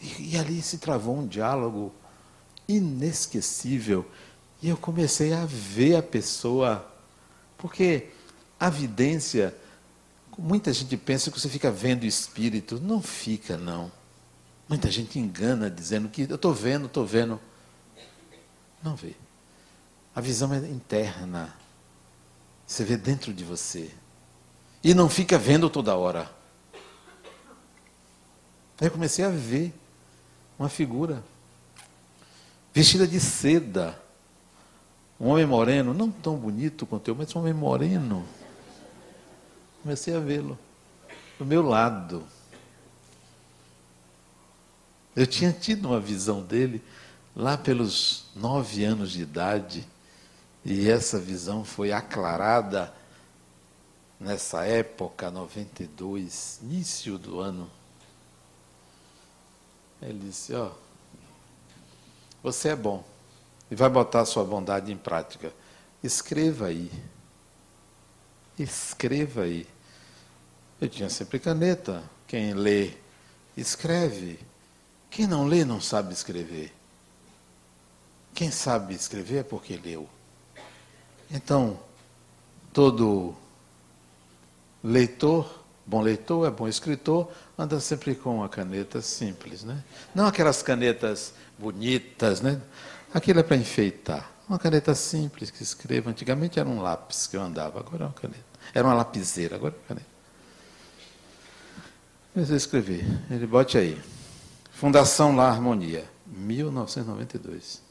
[0.00, 1.92] E, e, ali se travou um diálogo
[2.68, 4.04] inesquecível.
[4.62, 6.90] E eu comecei a ver a pessoa.
[7.56, 8.08] Porque
[8.58, 9.56] a vidência,
[10.36, 12.80] muita gente pensa que você fica vendo o espírito.
[12.80, 13.90] Não fica, não.
[14.68, 17.40] Muita gente engana dizendo que eu estou vendo, estou vendo.
[18.82, 19.14] Não vê.
[20.14, 21.54] A visão é interna.
[22.66, 23.90] Você vê dentro de você.
[24.82, 26.30] E não fica vendo toda hora.
[28.80, 29.72] Aí eu comecei a ver
[30.58, 31.22] uma figura
[32.72, 34.00] vestida de seda.
[35.18, 38.26] Um homem moreno, não tão bonito quanto eu, mas um homem moreno.
[39.82, 40.58] Comecei a vê-lo
[41.38, 42.24] do meu lado.
[45.14, 46.82] Eu tinha tido uma visão dele
[47.34, 49.86] lá pelos nove anos de idade.
[50.64, 52.92] E essa visão foi aclarada
[54.18, 57.70] nessa época, 92, início do ano.
[60.00, 60.70] Ele disse: Ó,
[62.42, 63.04] você é bom
[63.70, 65.52] e vai botar a sua bondade em prática.
[66.02, 66.90] Escreva aí.
[68.58, 69.66] Escreva aí.
[70.80, 72.02] Eu tinha sempre caneta.
[72.26, 72.92] Quem lê,
[73.56, 74.38] escreve.
[75.10, 76.72] Quem não lê, não sabe escrever.
[78.34, 80.08] Quem sabe escrever é porque leu.
[81.30, 81.80] Então,
[82.72, 83.34] todo
[84.84, 89.82] leitor, bom leitor, é bom escritor, anda sempre com uma caneta simples, né?
[90.14, 92.60] Não aquelas canetas bonitas, né?
[93.14, 94.30] Aquilo é para enfeitar.
[94.48, 96.10] Uma caneta simples que escreva.
[96.10, 98.44] Antigamente era um lápis que eu andava, agora é uma caneta.
[98.74, 100.16] Era uma lapiseira, agora é uma caneta.
[102.34, 103.04] Mas eu escrevi.
[103.30, 104.00] Ele bote aí.
[104.70, 107.82] Fundação La Harmonia, 1992.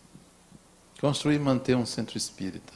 [1.01, 2.73] Construir e manter um centro espírita.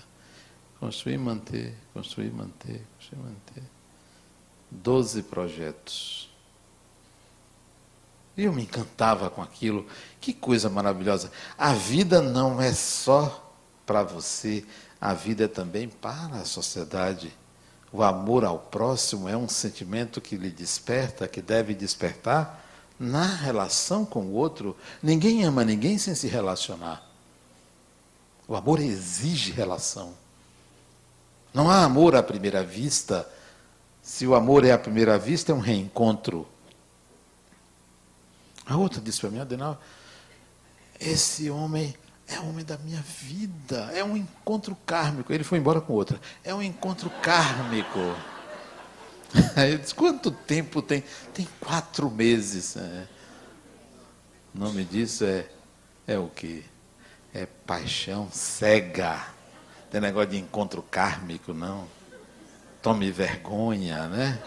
[0.79, 3.63] Construir e manter, construir e manter, construir e manter.
[4.71, 6.28] Doze projetos.
[8.41, 9.85] Eu me encantava com aquilo.
[10.21, 11.31] Que coisa maravilhosa.
[11.57, 13.53] A vida não é só
[13.85, 14.63] para você,
[15.01, 17.35] a vida é também para a sociedade.
[17.91, 22.63] O amor ao próximo é um sentimento que lhe desperta, que deve despertar
[22.99, 24.75] na relação com o outro.
[25.01, 27.03] Ninguém ama ninguém sem se relacionar.
[28.47, 30.13] O amor exige relação.
[31.53, 33.27] Não há amor à primeira vista.
[34.01, 36.47] Se o amor é à primeira vista, é um reencontro.
[38.69, 39.81] A outra disse para mim, Adenal,
[40.99, 41.95] esse homem
[42.27, 43.89] é o homem da minha vida.
[43.93, 45.33] É um encontro kármico.
[45.33, 46.21] Ele foi embora com outra.
[46.43, 47.99] É um encontro kármico.
[49.57, 51.03] Aí eu disse, quanto tempo tem?
[51.33, 52.77] Tem quatro meses.
[52.77, 53.07] É.
[54.53, 55.49] O nome disso é,
[56.05, 56.63] é o que?
[57.33, 59.39] É paixão cega
[59.89, 61.87] tem negócio de encontro kármico, não.
[62.81, 64.39] Tome vergonha, né?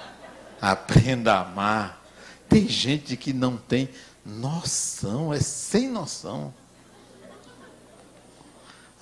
[0.61, 2.01] Aprenda a amar.
[2.49, 3.89] Tem gente que não tem
[4.25, 6.53] noção, é sem noção.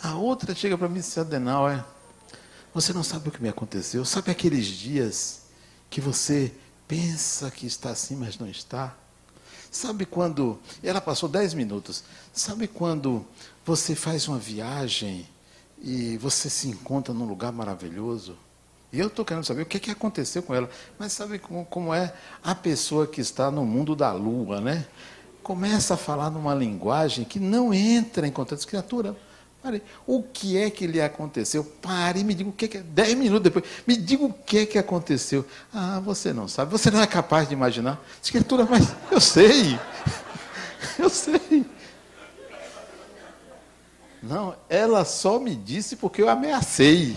[0.03, 1.85] A outra chega para mim e diz, Adenal, é,
[2.73, 4.05] você não sabe o que me aconteceu?
[4.05, 5.43] Sabe aqueles dias
[5.91, 6.53] que você
[6.89, 8.97] pensa que está assim, mas não está?
[9.71, 10.59] Sabe quando.
[10.83, 12.03] Ela passou dez minutos.
[12.33, 13.25] Sabe quando
[13.65, 15.29] você faz uma viagem
[15.81, 18.37] e você se encontra num lugar maravilhoso
[18.93, 20.69] E eu estou querendo saber o que, que aconteceu com ela.
[20.99, 22.13] Mas sabe como, como é
[22.43, 24.87] a pessoa que está no mundo da lua, né?
[25.43, 28.67] Começa a falar numa linguagem que não entra em contato.
[28.67, 29.17] Criatura,
[29.63, 31.63] pare, o que é que lhe aconteceu?
[31.63, 32.83] Pare, me diga o que, que é.
[32.83, 35.47] Dez minutos depois, me diga o que é que aconteceu.
[35.73, 38.01] Ah, você não sabe, você não é capaz de imaginar.
[38.23, 39.79] Criatura, mas eu sei.
[40.99, 41.67] Eu sei.
[44.23, 47.17] Não, ela só me disse porque eu ameacei.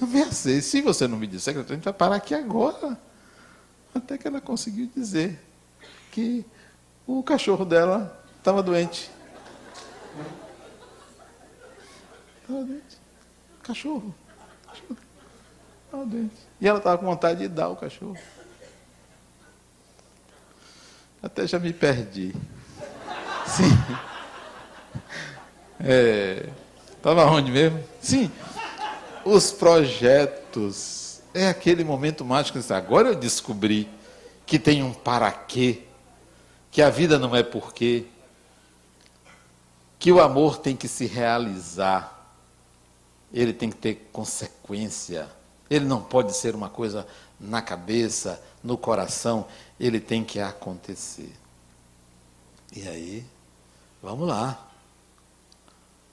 [0.02, 0.62] Eu ameacei.
[0.62, 2.98] Se você não me disser, a gente vai parar aqui agora.
[3.94, 5.38] Até que ela conseguiu dizer
[6.10, 6.44] que
[7.06, 9.10] o cachorro dela estava doente.
[12.42, 12.98] Estava doente.
[13.62, 14.14] Cachorro.
[15.86, 16.36] Estava doente.
[16.60, 18.16] E ela estava com vontade de dar o cachorro.
[21.22, 22.34] Até já me perdi.
[23.46, 23.70] Sim.
[26.96, 27.82] Estava é, onde mesmo?
[28.00, 28.30] Sim.
[29.24, 31.20] Os projetos.
[31.32, 32.58] É aquele momento mágico.
[32.72, 33.88] Agora eu descobri
[34.44, 35.82] que tem um para quê.
[36.70, 38.06] Que a vida não é por quê.
[39.98, 42.16] Que o amor tem que se realizar.
[43.32, 45.28] Ele tem que ter consequência.
[45.68, 47.06] Ele não pode ser uma coisa
[47.38, 49.46] na cabeça, no coração.
[49.78, 51.32] Ele tem que acontecer.
[52.74, 53.24] E aí,
[54.02, 54.68] vamos lá.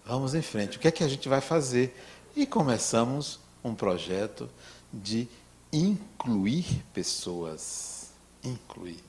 [0.05, 0.77] Vamos em frente.
[0.77, 1.95] O que é que a gente vai fazer?
[2.37, 4.47] E começamos um projeto
[4.93, 5.27] de
[5.73, 8.11] incluir pessoas.
[8.43, 9.03] Incluir.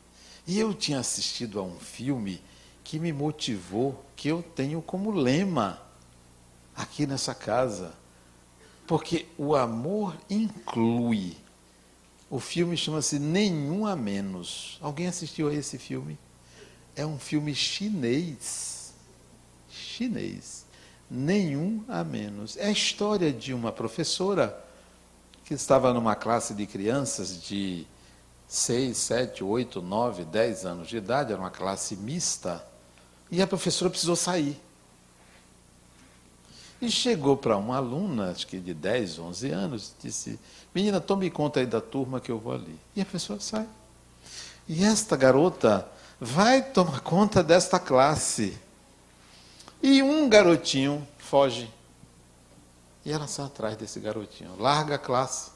[0.46, 2.40] E eu tinha assistido a um filme
[2.82, 5.78] que me motivou, que eu tenho como lema
[6.74, 7.92] aqui nessa casa.
[8.86, 11.36] Porque o amor inclui.
[12.30, 14.78] O filme chama-se Nenhum a Menos.
[14.80, 16.18] Alguém assistiu a esse filme?
[16.96, 18.94] É um filme chinês.
[19.68, 20.57] Chinês
[21.10, 22.56] nenhum a menos.
[22.56, 24.64] É a história de uma professora
[25.44, 27.86] que estava numa classe de crianças de
[28.46, 32.64] 6, 7, 8, 9, 10 anos de idade, era uma classe mista,
[33.30, 34.58] e a professora precisou sair.
[36.80, 40.38] E chegou para uma aluna, acho que de 10, 11 anos, disse:
[40.74, 42.78] Menina, tome conta aí da turma que eu vou ali.
[42.94, 43.66] E a pessoa sai.
[44.68, 45.88] E esta garota
[46.20, 48.56] vai tomar conta desta classe.
[49.82, 51.72] E um garotinho foge.
[53.04, 54.56] E ela sai atrás desse garotinho.
[54.58, 55.50] Larga a classe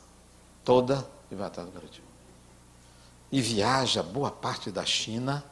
[0.65, 2.07] toda e vai atrás do garotinho.
[3.31, 5.45] E viaja boa parte da China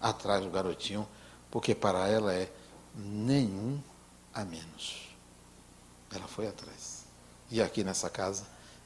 [0.00, 1.08] atrás do garotinho,
[1.50, 2.50] porque para ela é
[2.94, 3.80] nenhum
[4.34, 5.08] a menos.
[6.12, 7.04] Ela foi atrás.
[7.50, 8.44] E aqui nessa casa,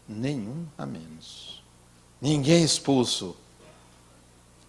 [0.09, 1.63] nenhum a menos.
[2.21, 3.37] Ninguém expulso.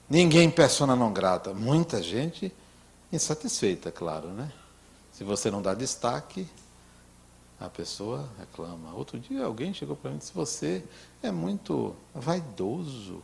[0.09, 1.53] Ninguém persona não grata.
[1.53, 2.53] Muita gente
[3.11, 4.51] insatisfeita, claro, né?
[5.13, 6.47] Se você não dá destaque,
[7.59, 8.93] a pessoa reclama.
[8.93, 10.83] Outro dia alguém chegou para mim e disse: Você
[11.21, 13.21] é muito vaidoso.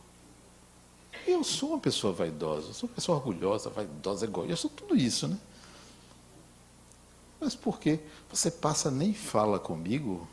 [1.26, 5.28] Eu sou uma pessoa vaidosa, sou uma pessoa orgulhosa, vaidosa, egoísta, eu sou tudo isso,
[5.28, 5.36] né?
[7.40, 8.00] Mas por quê?
[8.30, 10.26] Você passa nem fala comigo?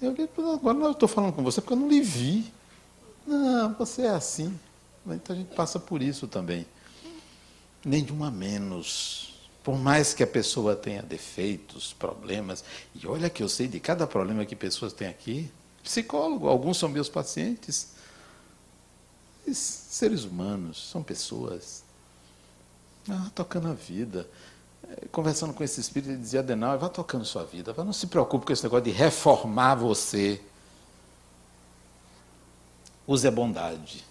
[0.00, 0.14] Eu
[0.52, 2.52] agora não estou falando com você porque eu não lhe vi.
[3.26, 4.58] Não, você é assim.
[5.06, 6.66] Então a gente passa por isso também.
[7.84, 9.33] Nenhuma menos.
[9.64, 12.62] Por mais que a pessoa tenha defeitos, problemas,
[12.94, 15.50] e olha que eu sei de cada problema que pessoas têm aqui,
[15.82, 17.94] psicólogo, alguns são meus pacientes,
[19.52, 21.82] seres humanos, são pessoas.
[23.08, 24.28] Ah, tocando a vida.
[24.86, 28.06] É, conversando com esse espírito, ele dizia, Adenal, vá tocando sua vida, vá, não se
[28.06, 30.42] preocupe com esse negócio de reformar você.
[33.06, 34.04] Use a bondade.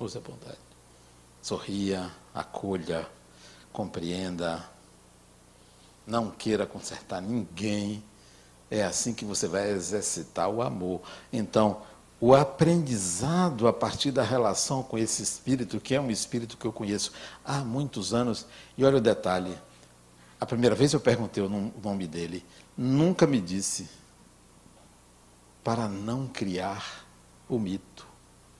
[0.00, 0.58] Use a bondade.
[1.40, 3.08] Sorria, acolha,
[3.72, 4.68] compreenda,
[6.10, 8.02] não queira consertar ninguém.
[8.70, 11.00] É assim que você vai exercitar o amor.
[11.32, 11.82] Então,
[12.20, 16.72] o aprendizado a partir da relação com esse espírito, que é um espírito que eu
[16.72, 17.12] conheço
[17.44, 18.46] há muitos anos,
[18.76, 19.56] e olha o detalhe:
[20.38, 21.48] a primeira vez eu perguntei o
[21.82, 22.44] nome dele,
[22.76, 23.88] nunca me disse
[25.64, 27.06] para não criar
[27.48, 28.06] o mito.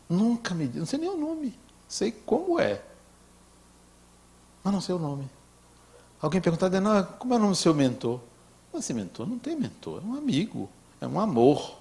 [0.09, 2.82] Nunca me disse, não sei nem o nome, sei como é,
[4.64, 5.30] mas não sei o nome.
[6.20, 8.20] Alguém perguntar, não, como é o nome do seu mentor?
[8.74, 10.68] Esse mentor não tem mentor, é um amigo,
[11.00, 11.78] é um amor.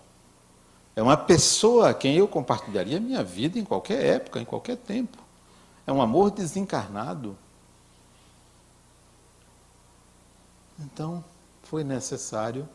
[0.95, 4.77] É uma pessoa a quem eu compartilharia a minha vida em qualquer época, em qualquer
[4.77, 5.17] tempo.
[5.85, 7.37] É um amor desencarnado.
[10.79, 11.23] Então,
[11.63, 12.67] foi necessário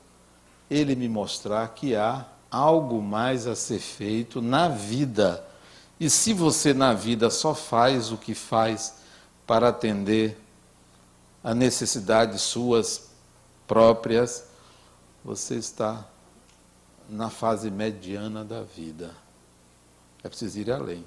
[0.71, 5.45] ele me mostrar que há algo mais a ser feito na vida.
[5.99, 8.95] E se você na vida só faz o que faz
[9.47, 10.39] para atender
[11.45, 13.11] a necessidades suas
[13.69, 14.47] próprias,
[15.23, 16.05] você está
[17.09, 19.15] na fase mediana da vida.
[20.23, 21.07] É preciso ir além.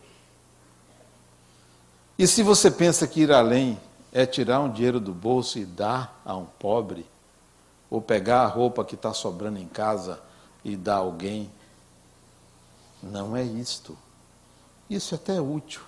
[2.20, 3.80] E se você pensa que ir além
[4.12, 7.06] é tirar um dinheiro do bolso e dar a um pobre,
[7.90, 10.22] ou pegar a roupa que está sobrando em casa
[10.64, 11.50] e dar a alguém,
[13.02, 13.98] não é isto.
[14.90, 15.82] Isso é até útil.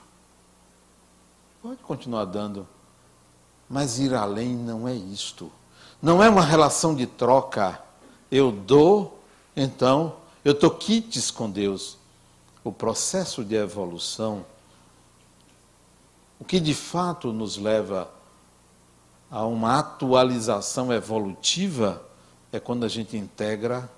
[1.61, 2.67] Pode continuar dando,
[3.69, 5.51] mas ir além não é isto.
[6.01, 7.81] Não é uma relação de troca.
[8.31, 9.19] Eu dou,
[9.55, 11.97] então eu estou quites com Deus.
[12.63, 14.45] O processo de evolução,
[16.39, 18.09] o que de fato nos leva
[19.29, 22.01] a uma atualização evolutiva,
[22.51, 23.89] é quando a gente integra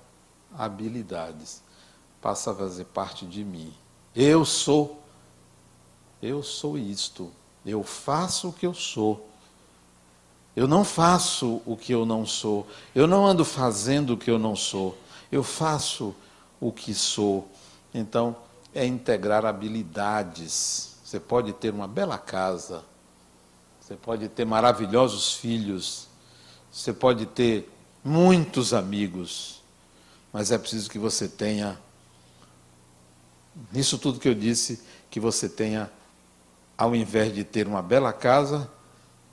[0.58, 1.62] habilidades.
[2.22, 3.74] Passa a fazer parte de mim.
[4.14, 5.02] Eu sou,
[6.22, 7.32] eu sou isto.
[7.66, 9.31] Eu faço o que eu sou.
[10.56, 12.68] Eu não faço o que eu não sou.
[12.94, 14.98] Eu não ando fazendo o que eu não sou.
[15.32, 16.14] Eu faço
[16.60, 17.50] o que sou.
[17.94, 18.36] Então,
[18.74, 20.96] é integrar habilidades.
[21.04, 22.84] Você pode ter uma bela casa,
[23.82, 26.08] você pode ter maravilhosos filhos,
[26.72, 27.70] você pode ter
[28.02, 29.62] muitos amigos,
[30.32, 31.78] mas é preciso que você tenha,
[33.74, 35.92] nisso tudo que eu disse, que você tenha,
[36.78, 38.72] ao invés de ter uma bela casa,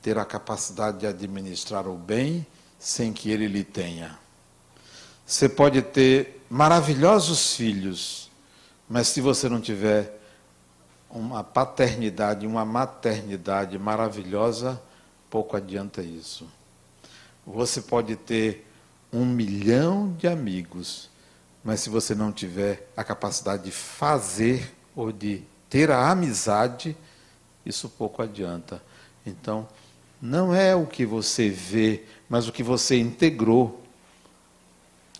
[0.09, 2.47] ter a capacidade de administrar o bem
[2.79, 4.19] sem que ele lhe tenha.
[5.27, 8.31] Você pode ter maravilhosos filhos,
[8.89, 10.19] mas se você não tiver
[11.11, 14.81] uma paternidade, uma maternidade maravilhosa,
[15.29, 16.49] pouco adianta isso.
[17.47, 18.67] Você pode ter
[19.13, 21.11] um milhão de amigos,
[21.63, 26.97] mas se você não tiver a capacidade de fazer ou de ter a amizade,
[27.67, 28.83] isso pouco adianta.
[29.27, 29.69] Então,
[30.21, 33.83] não é o que você vê, mas o que você integrou.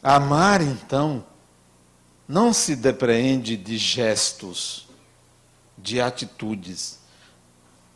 [0.03, 1.25] Amar, então,
[2.27, 4.89] não se depreende de gestos,
[5.77, 6.99] de atitudes.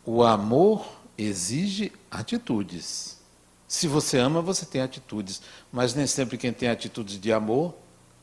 [0.05, 0.87] O amor
[1.19, 3.19] exige atitudes.
[3.67, 5.43] Se você ama, você tem atitudes.
[5.73, 7.75] Mas nem sempre quem tem atitudes de amor,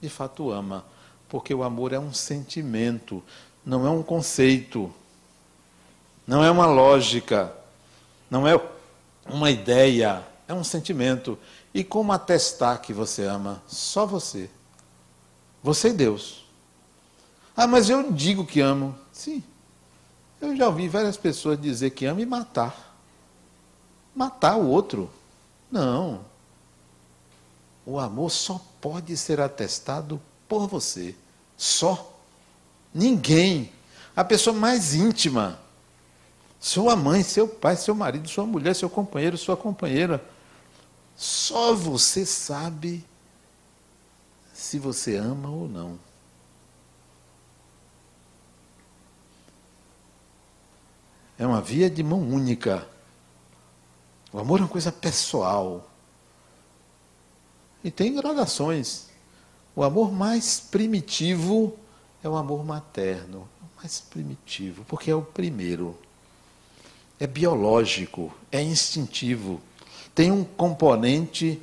[0.02, 0.86] de fato ama.
[1.28, 3.24] Porque o amor é um sentimento,
[3.66, 4.92] não é um conceito,
[6.26, 7.54] não é uma lógica,
[8.30, 8.60] não é
[9.26, 11.38] uma ideia, é um sentimento.
[11.74, 13.62] E como atestar que você ama?
[13.68, 14.50] Só você.
[15.62, 16.46] Você e Deus.
[17.56, 18.96] Ah, mas eu digo que amo.
[19.12, 19.44] Sim.
[20.40, 22.96] Eu já ouvi várias pessoas dizer que ama e matar.
[24.16, 25.10] Matar o outro.
[25.72, 26.22] Não.
[27.86, 31.16] O amor só pode ser atestado por você.
[31.58, 32.18] Só.
[32.94, 33.72] Ninguém.
[34.16, 35.60] A pessoa mais íntima.
[36.60, 40.24] Sua mãe, seu pai, seu marido, sua mulher, seu companheiro, sua companheira.
[41.16, 43.06] Só você sabe
[44.54, 46.00] se você ama ou não.
[51.40, 52.86] é uma via de mão única.
[54.32, 55.90] O amor é uma coisa pessoal.
[57.82, 59.08] E tem gradações.
[59.74, 61.78] O amor mais primitivo
[62.22, 63.48] é o amor materno.
[63.78, 65.98] Mais primitivo, porque é o primeiro.
[67.20, 69.62] É biológico, é instintivo.
[70.16, 71.62] Tem um componente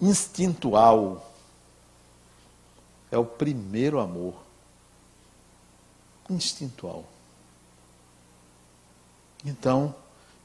[0.00, 1.32] instintual.
[3.10, 4.34] É o primeiro amor.
[6.30, 7.04] Instintual.
[9.44, 9.94] Então,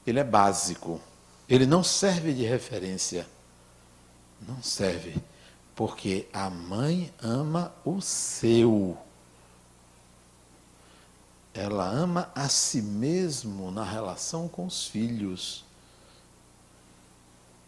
[0.06, 1.00] ele é básico.
[1.48, 3.26] Ele não serve de referência.
[4.40, 5.16] Não serve.
[5.74, 8.96] Porque a mãe ama o seu.
[11.54, 15.64] Ela ama a si mesmo na relação com os filhos.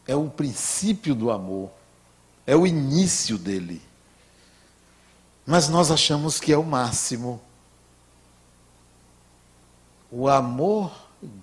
[0.07, 1.71] É o princípio do amor.
[2.47, 3.83] É o início dele.
[5.47, 7.41] Mas nós achamos que é o máximo.
[10.11, 10.95] O amor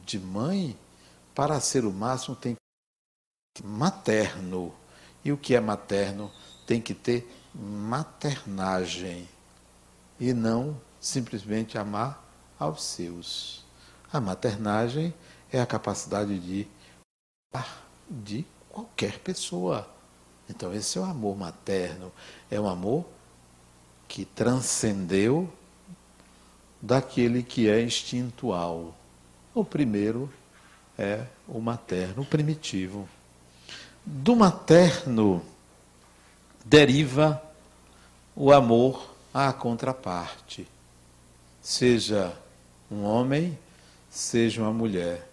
[0.05, 0.77] de mãe,
[1.35, 2.55] para ser o máximo, tem
[3.55, 4.73] que materno.
[5.23, 6.31] E o que é materno?
[6.65, 9.29] Tem que ter maternagem.
[10.19, 12.30] E não simplesmente amar
[12.61, 13.65] aos seus.
[14.13, 15.11] A maternagem
[15.51, 16.67] é a capacidade de
[17.51, 19.89] amar de qualquer pessoa.
[20.47, 22.11] Então, esse é o amor materno.
[22.51, 23.05] É um amor
[24.07, 25.51] que transcendeu
[26.79, 28.95] daquele que é instintual.
[29.55, 30.31] O primeiro
[30.97, 33.09] é o materno, primitivo.
[34.05, 35.43] Do materno
[36.63, 37.41] deriva
[38.35, 40.67] o amor à contraparte,
[41.61, 42.35] seja
[42.91, 43.57] um homem,
[44.09, 45.25] seja uma mulher,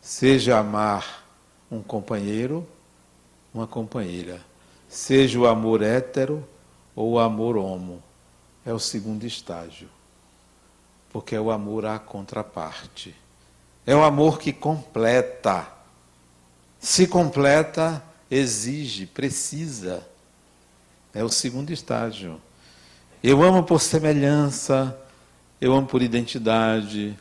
[0.00, 1.24] seja amar
[1.70, 2.66] um companheiro,
[3.52, 4.40] uma companheira,
[4.88, 6.46] seja o amor hétero
[6.94, 8.02] ou o amor homo.
[8.64, 9.88] É o segundo estágio.
[11.12, 13.16] Porque é o amor à contraparte.
[13.84, 15.66] É o amor que completa.
[16.78, 20.06] Se completa, exige, precisa.
[21.12, 22.40] É o segundo estágio.
[23.22, 24.96] Eu amo por semelhança,
[25.60, 27.18] eu amo por identidade,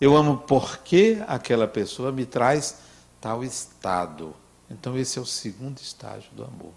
[0.00, 2.78] eu amo porque aquela pessoa me traz
[3.20, 4.34] tal estado.
[4.70, 6.72] Então, esse é o segundo estágio do amor.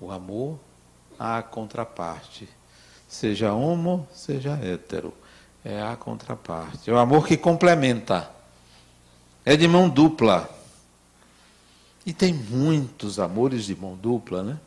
[0.00, 0.58] O amor
[1.18, 2.48] à contraparte.
[3.08, 5.14] Seja homo, seja hétero.
[5.64, 6.90] É a contraparte.
[6.90, 8.30] É o amor que complementa.
[9.44, 10.48] É de mão dupla.
[12.04, 14.60] E tem muitos amores de mão dupla, né?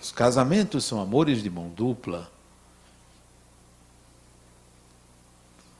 [0.00, 2.30] Os casamentos são amores de mão dupla.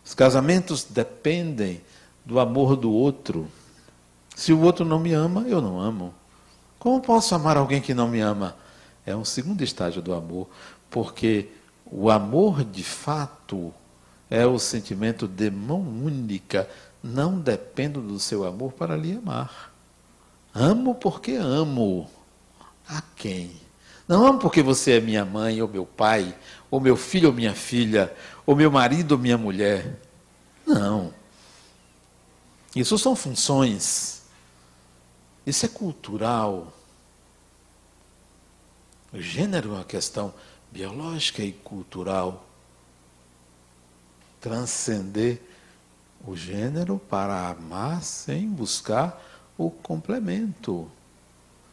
[0.05, 1.81] Os casamentos dependem
[2.25, 3.49] do amor do outro.
[4.37, 6.15] Se o outro não me ama, eu não amo.
[6.79, 8.57] Como posso amar alguém que não me ama?
[9.07, 10.49] É um segundo estágio do amor,
[10.91, 11.49] porque
[11.87, 13.73] o amor de fato
[14.31, 16.69] é o sentimento de mão única.
[17.03, 19.73] Não dependo do seu amor para lhe amar.
[20.55, 22.09] Amo porque amo.
[22.89, 23.64] A quem?
[24.07, 26.37] Não amo porque você é minha mãe ou meu pai,
[26.71, 29.99] ou meu filho ou minha filha, ou meu marido ou minha mulher.
[30.67, 31.13] Não.
[32.75, 34.23] Isso são funções.
[35.47, 36.73] Isso é cultural.
[39.13, 40.35] O gênero é uma questão
[40.71, 42.45] biológica e cultural.
[44.41, 45.41] Transcender
[46.27, 49.23] o gênero para amar sem buscar
[49.57, 50.91] o complemento.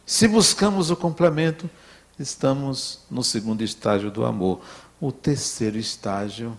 [0.06, 1.70] Se buscamos o complemento,
[2.22, 4.62] estamos no segundo estágio do amor.
[5.00, 6.58] O terceiro estágio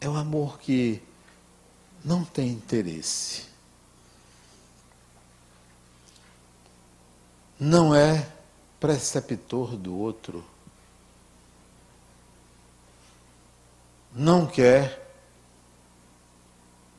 [0.00, 1.02] é o amor que
[2.04, 3.44] não tem interesse.
[7.58, 8.28] Não é
[8.80, 10.44] preceptor do outro.
[14.12, 15.04] Não quer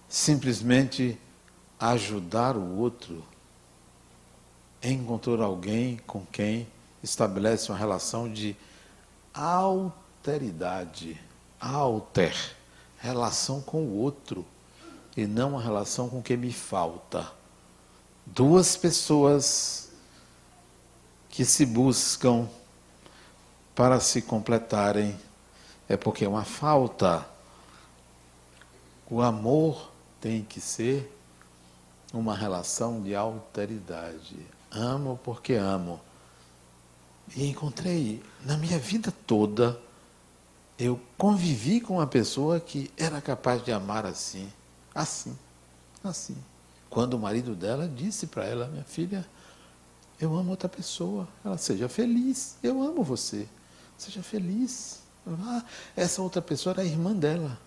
[0.08, 1.20] simplesmente
[1.80, 3.24] ajudar o outro.
[4.82, 6.68] Encontrar alguém com quem
[7.06, 8.58] estabelece uma relação de
[9.34, 11.22] alteridade,
[11.60, 12.36] alter,
[12.98, 14.46] relação com o outro
[15.16, 17.32] e não uma relação com o que me falta.
[18.26, 19.92] Duas pessoas
[21.30, 22.50] que se buscam
[23.76, 25.18] para se completarem
[25.88, 27.26] é porque é uma falta.
[29.10, 31.16] O amor tem que ser
[32.12, 34.38] uma relação de alteridade.
[34.72, 36.00] Amo porque amo.
[37.36, 39.80] E encontrei na minha vida toda,
[40.78, 44.52] eu convivi com uma pessoa que era capaz de amar assim.
[44.94, 45.38] Assim,
[46.04, 46.38] assim.
[46.90, 49.26] Quando o marido dela disse para ela, minha filha,
[50.20, 51.28] eu amo outra pessoa.
[51.44, 53.48] Ela, seja feliz, eu amo você.
[53.98, 55.02] Seja feliz.
[55.26, 55.64] Vá.
[55.96, 57.60] Essa outra pessoa era a irmã dela.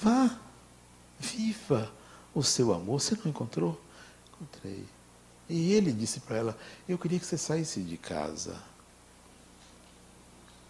[0.00, 0.38] Vá,
[1.18, 1.90] viva
[2.34, 3.00] o seu amor.
[3.00, 3.80] Você não encontrou?
[4.32, 4.86] Encontrei.
[5.48, 8.56] E ele disse para ela: Eu queria que você saísse de casa.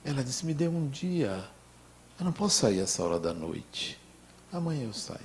[0.05, 1.49] Ela disse: Me dê um dia.
[2.19, 3.99] Eu não posso sair essa hora da noite
[4.57, 5.21] amanhã eu saia.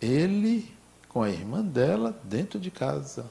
[0.00, 0.72] Ele
[1.08, 3.26] com a irmã dela dentro de casa,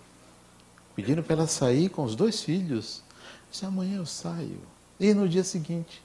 [0.95, 3.01] pedindo para ela sair com os dois filhos.
[3.49, 4.61] Disse, amanhã eu saio.
[4.99, 6.01] E no dia seguinte,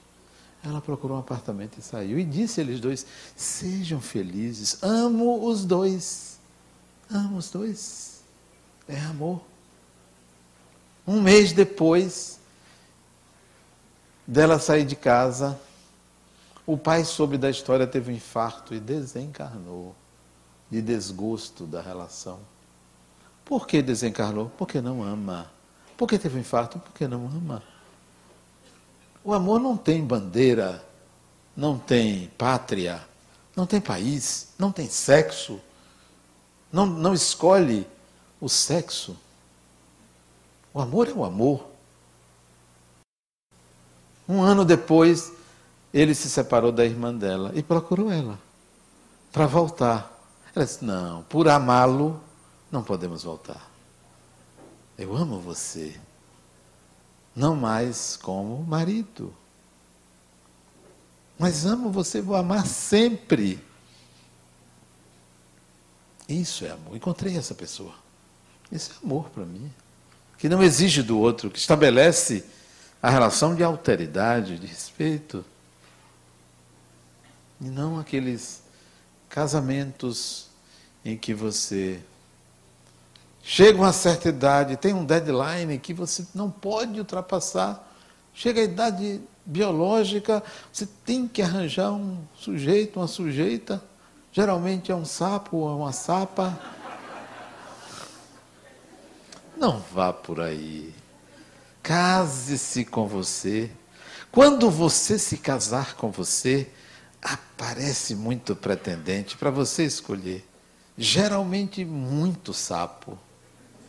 [0.63, 2.17] ela procurou um apartamento e saiu.
[2.17, 6.39] E disse eles dois: sejam felizes, amo os dois.
[7.09, 8.14] Amo os dois.
[8.87, 9.41] É amor.
[11.07, 12.39] Um mês depois
[14.25, 15.59] dela sair de casa,
[16.65, 19.95] o pai soube da história, teve um infarto e desencarnou
[20.69, 22.39] de desgosto da relação.
[23.43, 24.51] Por que desencarnou?
[24.57, 25.51] Porque não ama.
[25.95, 26.79] Por que teve um infarto?
[26.79, 27.61] Porque não ama.
[29.23, 30.83] O amor não tem bandeira,
[31.55, 33.01] não tem pátria,
[33.55, 35.59] não tem país, não tem sexo,
[36.71, 37.87] não, não escolhe
[38.39, 39.17] o sexo.
[40.73, 41.65] O amor é o amor.
[44.27, 45.31] Um ano depois,
[45.93, 48.39] ele se separou da irmã dela e procurou ela
[49.31, 50.11] para voltar.
[50.55, 52.21] Ela disse: Não, por amá-lo,
[52.71, 53.69] não podemos voltar.
[54.97, 55.99] Eu amo você,
[57.35, 59.33] não mais como marido.
[61.37, 63.59] Mas amo você, vou amar sempre.
[66.27, 66.95] Isso é amor.
[66.95, 68.04] Encontrei essa pessoa.
[68.75, 69.71] Isso é amor para mim.
[70.37, 72.43] Que não exige do outro, que estabelece
[73.01, 75.45] a relação de alteridade, de respeito.
[77.61, 78.61] E não aqueles
[79.29, 80.47] casamentos
[81.03, 82.01] em que você
[83.47, 87.87] Chega uma certa idade, tem um deadline que você não pode ultrapassar.
[88.33, 90.41] Chega a idade biológica,
[90.73, 93.83] você tem que arranjar um sujeito, uma sujeita.
[94.31, 96.59] Geralmente é um sapo ou uma sapa.
[99.57, 100.93] Não vá por aí.
[101.81, 103.69] Case-se com você.
[104.31, 106.67] Quando você se casar com você,
[107.21, 110.45] aparece muito pretendente para você escolher.
[110.97, 113.17] Geralmente muito sapo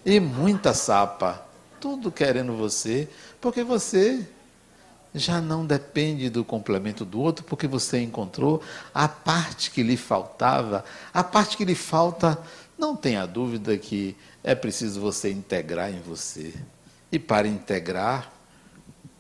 [0.05, 1.45] e muita sapa,
[1.81, 3.09] tudo querendo você,
[3.41, 4.27] porque você
[5.15, 8.63] já não depende do complemento do outro, porque você encontrou
[8.95, 12.39] a parte que lhe faltava, a parte que lhe falta,
[12.79, 14.17] não tenha dúvida que
[14.47, 16.55] é preciso você integrar em você.
[17.11, 18.31] E para integrar,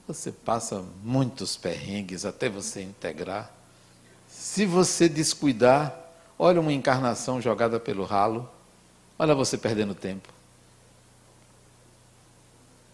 [0.07, 3.51] você passa muitos perrengues até você integrar.
[4.29, 5.99] Se você descuidar,
[6.39, 8.49] olha uma encarnação jogada pelo ralo,
[9.18, 10.33] olha você perdendo tempo.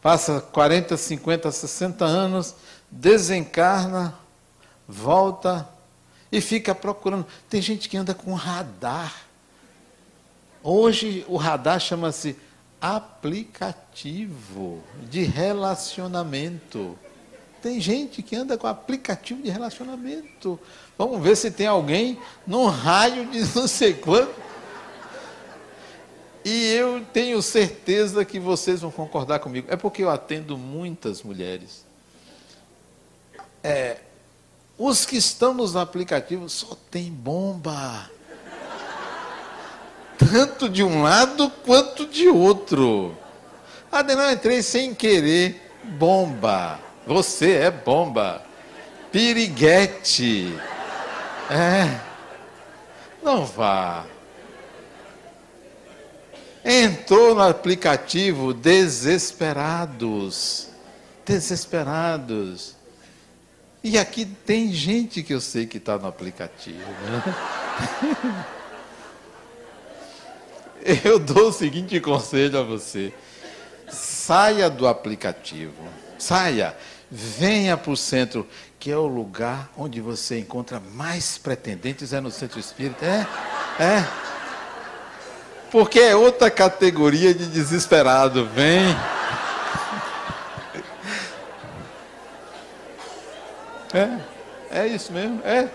[0.01, 2.55] Passa 40, 50, 60 anos,
[2.91, 4.19] desencarna,
[4.89, 5.69] volta
[6.33, 7.27] e fica procurando.
[7.51, 9.32] Tem gente que anda com radar.
[10.63, 12.37] Hoje o radar chama-se
[12.81, 16.99] aplicativo de relacionamento.
[17.61, 20.59] Tem gente que anda com aplicativo de relacionamento.
[20.99, 24.43] Vamos ver se tem alguém num raio de não sei quanto
[26.45, 29.69] e eu tenho certeza que vocês vão concordar comigo.
[29.71, 31.85] É porque eu atendo muitas mulheres.
[33.63, 33.99] É,
[34.77, 38.11] os que estão nos aplicativos só tem bomba.
[40.31, 43.17] Tanto de um lado quanto de outro.
[43.91, 45.71] Não, entrei sem querer.
[45.85, 46.79] Bomba.
[47.07, 48.43] Você é bomba.
[49.11, 50.57] Piriguete.
[51.51, 52.01] É.
[53.23, 54.07] Não vá
[56.65, 60.69] entrou no aplicativo desesperados.
[61.25, 62.77] Desesperados.
[63.83, 66.79] E aqui tem gente que eu sei que está no aplicativo.
[66.79, 67.35] Né?
[71.05, 73.13] Eu dou o seguinte conselho a você:
[73.89, 75.75] saia do aplicativo,
[76.19, 76.77] saia,
[77.11, 78.47] venha para o centro,
[78.79, 83.05] que é o lugar onde você encontra mais pretendentes, é no centro espírita.
[83.05, 83.27] É,
[83.83, 84.09] é.
[85.71, 88.47] Porque é outra categoria de desesperado.
[88.47, 88.83] Vem.
[93.95, 95.69] É, é isso mesmo, é.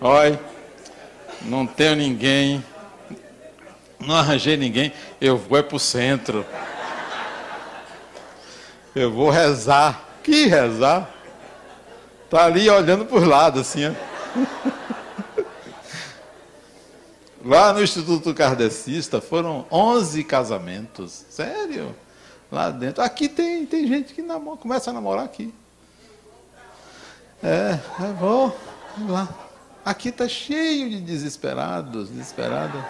[0.00, 0.40] Olha,
[1.42, 2.64] não tenho ninguém,
[4.00, 6.46] não arranjei ninguém, eu vou é para o centro.
[8.94, 10.04] Eu vou rezar.
[10.22, 11.10] Que rezar?
[12.30, 13.92] Tá ali olhando por lado, assim, ó.
[17.44, 21.24] Lá no Instituto Kardecista foram 11 casamentos.
[21.30, 21.94] Sério?
[22.50, 23.02] Lá dentro.
[23.02, 25.54] Aqui tem, tem gente que namora, começa a namorar aqui.
[27.42, 28.54] É, é bom.
[28.96, 29.28] Vamos lá.
[29.84, 32.82] Aqui está cheio de desesperados, desesperadas.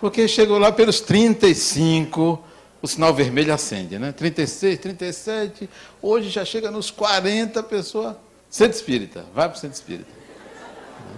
[0.00, 2.42] Porque chegou lá pelos 35,
[2.80, 4.12] o sinal vermelho acende, né?
[4.12, 5.68] 36, 37,
[6.00, 8.16] hoje já chega nos 40 pessoas.
[8.48, 10.08] Centro espírita, vai para o centro espírita.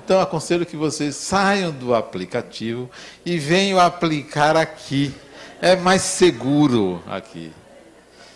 [0.04, 2.90] Então, aconselho que vocês saiam do aplicativo
[3.24, 5.14] e venham aplicar aqui.
[5.60, 7.52] É mais seguro aqui.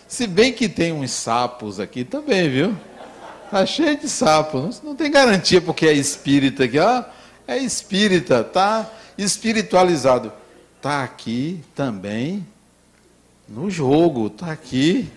[0.07, 2.75] Se bem que tem uns sapos aqui também, viu?
[3.51, 4.81] Tá cheio de sapos.
[4.81, 6.79] Não tem garantia porque é espírita aqui.
[6.79, 7.03] Ó,
[7.45, 10.31] é espírita, tá espiritualizado.
[10.81, 12.45] Tá aqui também
[13.47, 15.09] no jogo, tá aqui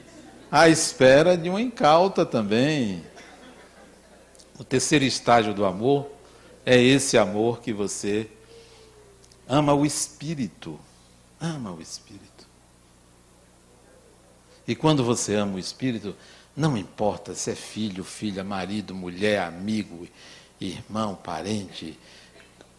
[0.51, 3.05] à espera de uma incauta também.
[4.59, 6.11] O terceiro estágio do amor
[6.65, 8.29] é esse amor que você
[9.49, 10.79] ama o Espírito.
[11.41, 12.47] Ama o Espírito.
[14.69, 16.15] E quando você ama o Espírito,
[16.57, 20.07] não importa se é filho, filha, marido, mulher, amigo,
[20.61, 21.99] irmão, parente,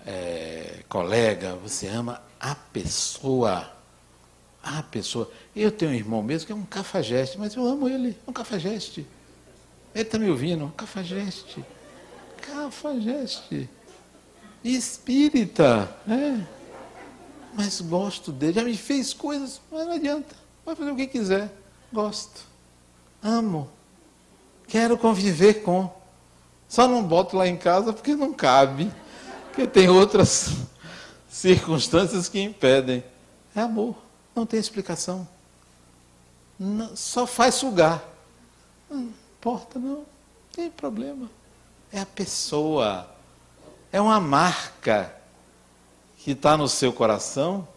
[0.05, 3.71] é, colega, você ama a pessoa.
[4.63, 5.31] A pessoa.
[5.55, 8.33] Eu tenho um irmão mesmo que é um cafajeste, mas eu amo ele, é um
[8.33, 9.05] cafajeste.
[9.93, 11.63] Ele está me ouvindo, um cafajeste.
[12.41, 13.69] Cafajeste.
[14.63, 15.89] Espírita.
[16.07, 16.45] É.
[17.53, 18.53] Mas gosto dele.
[18.53, 20.35] Já me fez coisas, mas não adianta.
[20.65, 21.51] Vai fazer o que quiser.
[21.91, 22.41] Gosto.
[23.21, 23.69] Amo.
[24.67, 25.91] Quero conviver com.
[26.69, 28.91] Só não boto lá em casa porque não cabe.
[29.51, 30.49] Porque tem outras
[31.29, 33.03] circunstâncias que impedem.
[33.53, 33.97] É amor.
[34.33, 35.27] Não tem explicação.
[36.57, 38.01] Não, só faz sugar.
[38.89, 39.89] Não importa, não.
[39.89, 40.05] Não
[40.53, 41.29] tem problema.
[41.91, 43.13] É a pessoa.
[43.91, 45.13] É uma marca
[46.19, 47.67] que está no seu coração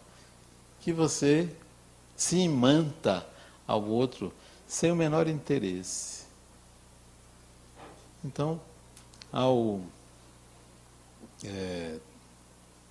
[0.79, 1.53] que você
[2.15, 3.27] se imanta
[3.67, 4.31] ao outro
[4.65, 6.23] sem o menor interesse.
[8.23, 8.61] Então,
[9.29, 9.81] ao
[11.43, 11.97] é,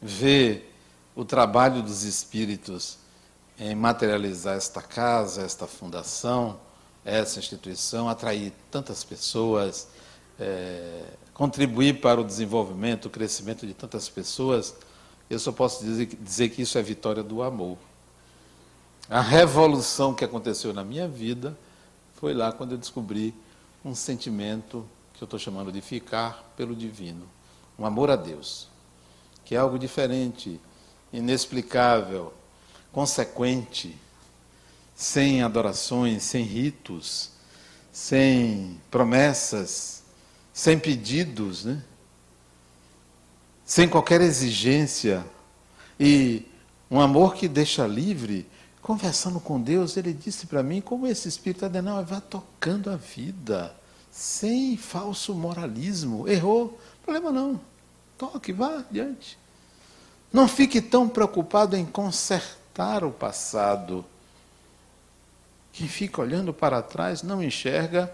[0.00, 0.74] ver
[1.14, 2.98] o trabalho dos espíritos
[3.58, 6.58] em materializar esta casa, esta fundação,
[7.04, 9.88] essa instituição, atrair tantas pessoas,
[10.38, 14.74] é, contribuir para o desenvolvimento, o crescimento de tantas pessoas,
[15.28, 17.78] eu só posso dizer, dizer que isso é vitória do amor.
[19.08, 21.56] A revolução que aconteceu na minha vida
[22.14, 23.34] foi lá quando eu descobri
[23.84, 27.28] um sentimento que eu estou chamando de ficar pelo divino,
[27.78, 28.68] um amor a Deus,
[29.44, 30.60] que é algo diferente,
[31.12, 32.32] inexplicável,
[32.92, 33.96] consequente,
[34.94, 37.30] sem adorações, sem ritos,
[37.92, 40.02] sem promessas,
[40.52, 41.82] sem pedidos, né?
[43.64, 45.24] sem qualquer exigência.
[45.98, 46.46] E
[46.90, 48.48] um amor que deixa livre.
[48.82, 53.74] Conversando com Deus, ele disse para mim como esse Espírito Adenal vai tocando a vida,
[54.10, 56.28] sem falso moralismo.
[56.28, 57.60] Errou, problema não.
[58.16, 59.38] Toque, vá adiante.
[60.32, 64.04] Não fique tão preocupado em consertar o passado
[65.74, 68.08] quem fica olhando para trás não enxerga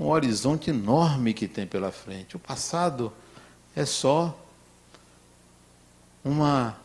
[0.00, 2.34] um horizonte enorme que tem pela frente.
[2.34, 3.12] O passado
[3.76, 4.34] é só
[6.24, 6.78] uma,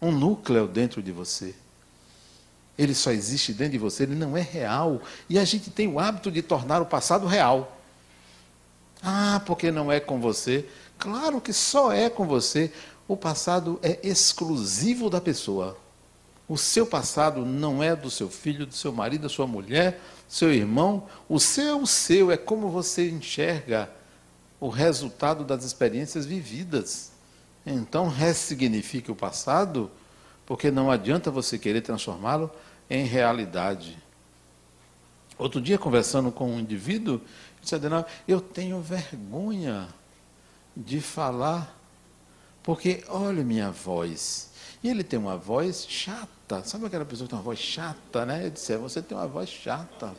[0.00, 1.52] um núcleo dentro de você.
[2.78, 5.02] Ele só existe dentro de você, ele não é real.
[5.28, 7.76] E a gente tem o hábito de tornar o passado real.
[9.02, 10.66] Ah, porque não é com você?
[10.98, 12.72] Claro que só é com você.
[13.08, 15.76] O passado é exclusivo da pessoa.
[16.48, 20.32] O seu passado não é do seu filho, do seu marido, da sua mulher, do
[20.32, 21.06] seu irmão.
[21.28, 23.90] O seu é o seu, é como você enxerga
[24.58, 27.12] o resultado das experiências vividas.
[27.64, 29.90] Então, ressignifique o passado,
[30.44, 32.50] porque não adianta você querer transformá-lo
[32.88, 33.96] em realidade.
[35.38, 37.20] Outro dia, conversando com um indivíduo,
[37.60, 39.88] disse: Adenal, eu tenho vergonha
[40.76, 41.76] de falar,
[42.62, 44.50] porque olha minha voz.
[44.82, 46.64] E ele tem uma voz chata.
[46.64, 48.46] Sabe aquela pessoa que tem uma voz chata, né?
[48.46, 50.14] Eu disse, é, você tem uma voz chata.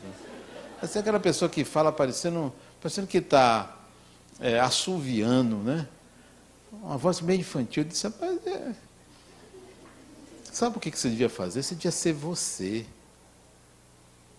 [0.82, 3.76] Essa é aquela pessoa que fala parecendo, parecendo que está
[4.40, 5.88] é, assoviando, né?
[6.72, 7.84] Uma voz meio infantil.
[7.84, 8.74] Eu disse, rapaz, é...
[10.52, 11.64] Sabe o que você devia fazer?
[11.64, 12.86] Você devia ser você.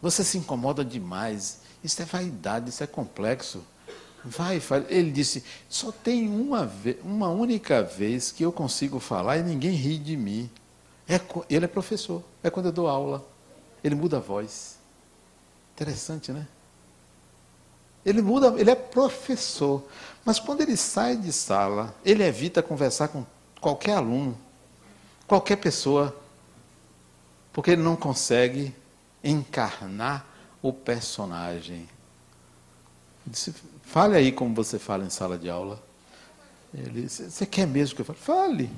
[0.00, 1.61] Você se incomoda demais.
[1.82, 3.64] Isso é vaidade, isso é complexo.
[4.24, 4.84] Vai, faz.
[4.88, 6.70] Ele disse: só tem uma,
[7.02, 10.48] uma única vez que eu consigo falar e ninguém ri de mim.
[11.08, 11.20] É,
[11.50, 13.26] ele é professor, é quando eu dou aula.
[13.82, 14.78] Ele muda a voz.
[15.74, 16.46] Interessante, né?
[18.04, 19.82] Ele muda, ele é professor.
[20.24, 23.26] Mas quando ele sai de sala, ele evita conversar com
[23.60, 24.38] qualquer aluno,
[25.26, 26.16] qualquer pessoa,
[27.52, 28.74] porque ele não consegue
[29.22, 30.26] encarnar
[30.62, 31.88] o personagem.
[33.26, 35.82] Disse, fale aí como você fala em sala de aula.
[36.72, 38.18] Ele disse, você quer mesmo que eu fale?
[38.18, 38.70] Fale.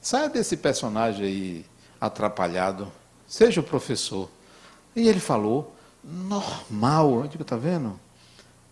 [0.00, 1.66] Saia desse personagem aí
[2.00, 2.90] atrapalhado,
[3.26, 4.28] seja o professor.
[4.96, 7.20] E ele falou, normal.
[7.20, 7.98] Eu digo, tá vendo?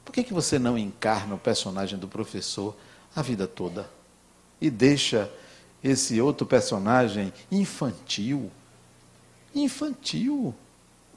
[0.05, 2.75] Por que, que você não encarna o personagem do professor
[3.15, 3.89] a vida toda?
[4.61, 5.31] E deixa
[5.83, 8.51] esse outro personagem infantil?
[9.55, 10.55] Infantil.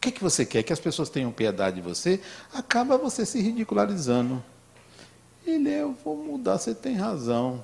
[0.03, 0.63] Que, que você quer?
[0.63, 2.19] Que as pessoas tenham piedade de você?
[2.53, 4.43] Acaba você se ridicularizando.
[5.47, 7.63] Ele, eu vou mudar, você tem razão.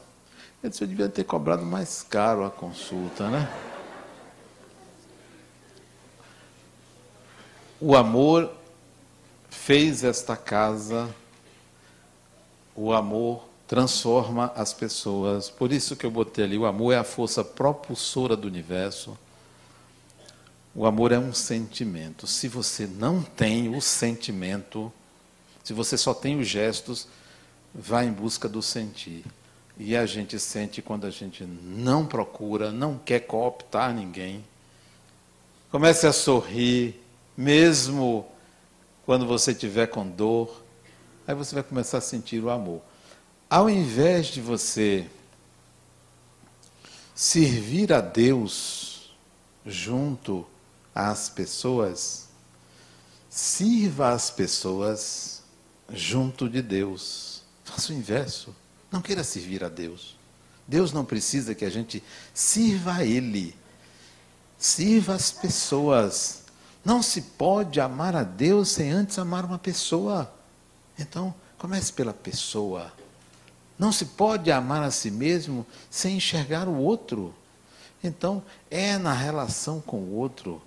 [0.63, 3.51] Eu disse, eu devia ter cobrado mais caro a consulta, né?
[7.77, 8.49] O amor
[9.49, 11.13] fez esta casa,
[12.73, 15.49] o amor transforma as pessoas.
[15.49, 19.17] Por isso que eu botei ali, o amor é a força propulsora do universo.
[20.79, 22.25] O amor é um sentimento.
[22.25, 24.89] Se você não tem o sentimento,
[25.61, 27.05] se você só tem os gestos,
[27.75, 29.25] vá em busca do sentir.
[29.77, 34.41] E a gente sente quando a gente não procura, não quer cooptar ninguém.
[35.69, 36.95] Comece a sorrir,
[37.35, 38.25] mesmo
[39.05, 40.63] quando você estiver com dor.
[41.27, 42.81] Aí você vai começar a sentir o amor.
[43.49, 45.05] Ao invés de você
[47.13, 49.13] servir a Deus
[49.65, 50.47] junto
[50.93, 52.27] às pessoas,
[53.29, 55.43] sirva as pessoas
[55.91, 57.43] junto de Deus.
[57.63, 58.55] Faça o inverso.
[58.91, 60.17] Não queira servir a Deus.
[60.67, 63.55] Deus não precisa que a gente sirva a Ele.
[64.57, 66.43] Sirva as pessoas.
[66.83, 70.31] Não se pode amar a Deus sem antes amar uma pessoa.
[70.97, 72.91] Então, comece pela pessoa.
[73.77, 77.33] Não se pode amar a si mesmo sem enxergar o outro.
[78.03, 80.61] Então, é na relação com o outro,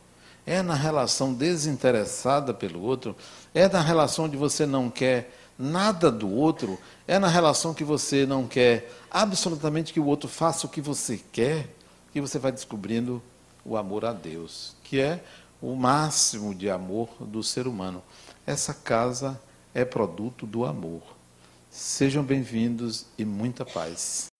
[0.47, 3.16] é na relação desinteressada pelo outro,
[3.55, 8.26] é na relação onde você não quer nada do outro, é na relação que você
[8.26, 11.68] não quer absolutamente que o outro faça o que você quer,
[12.12, 13.22] que você vai descobrindo
[13.64, 15.22] o amor a Deus, que é
[15.61, 18.03] o máximo de amor do ser humano.
[18.45, 19.40] Essa casa
[19.72, 21.03] é produto do amor.
[21.70, 24.32] Sejam bem-vindos e muita paz.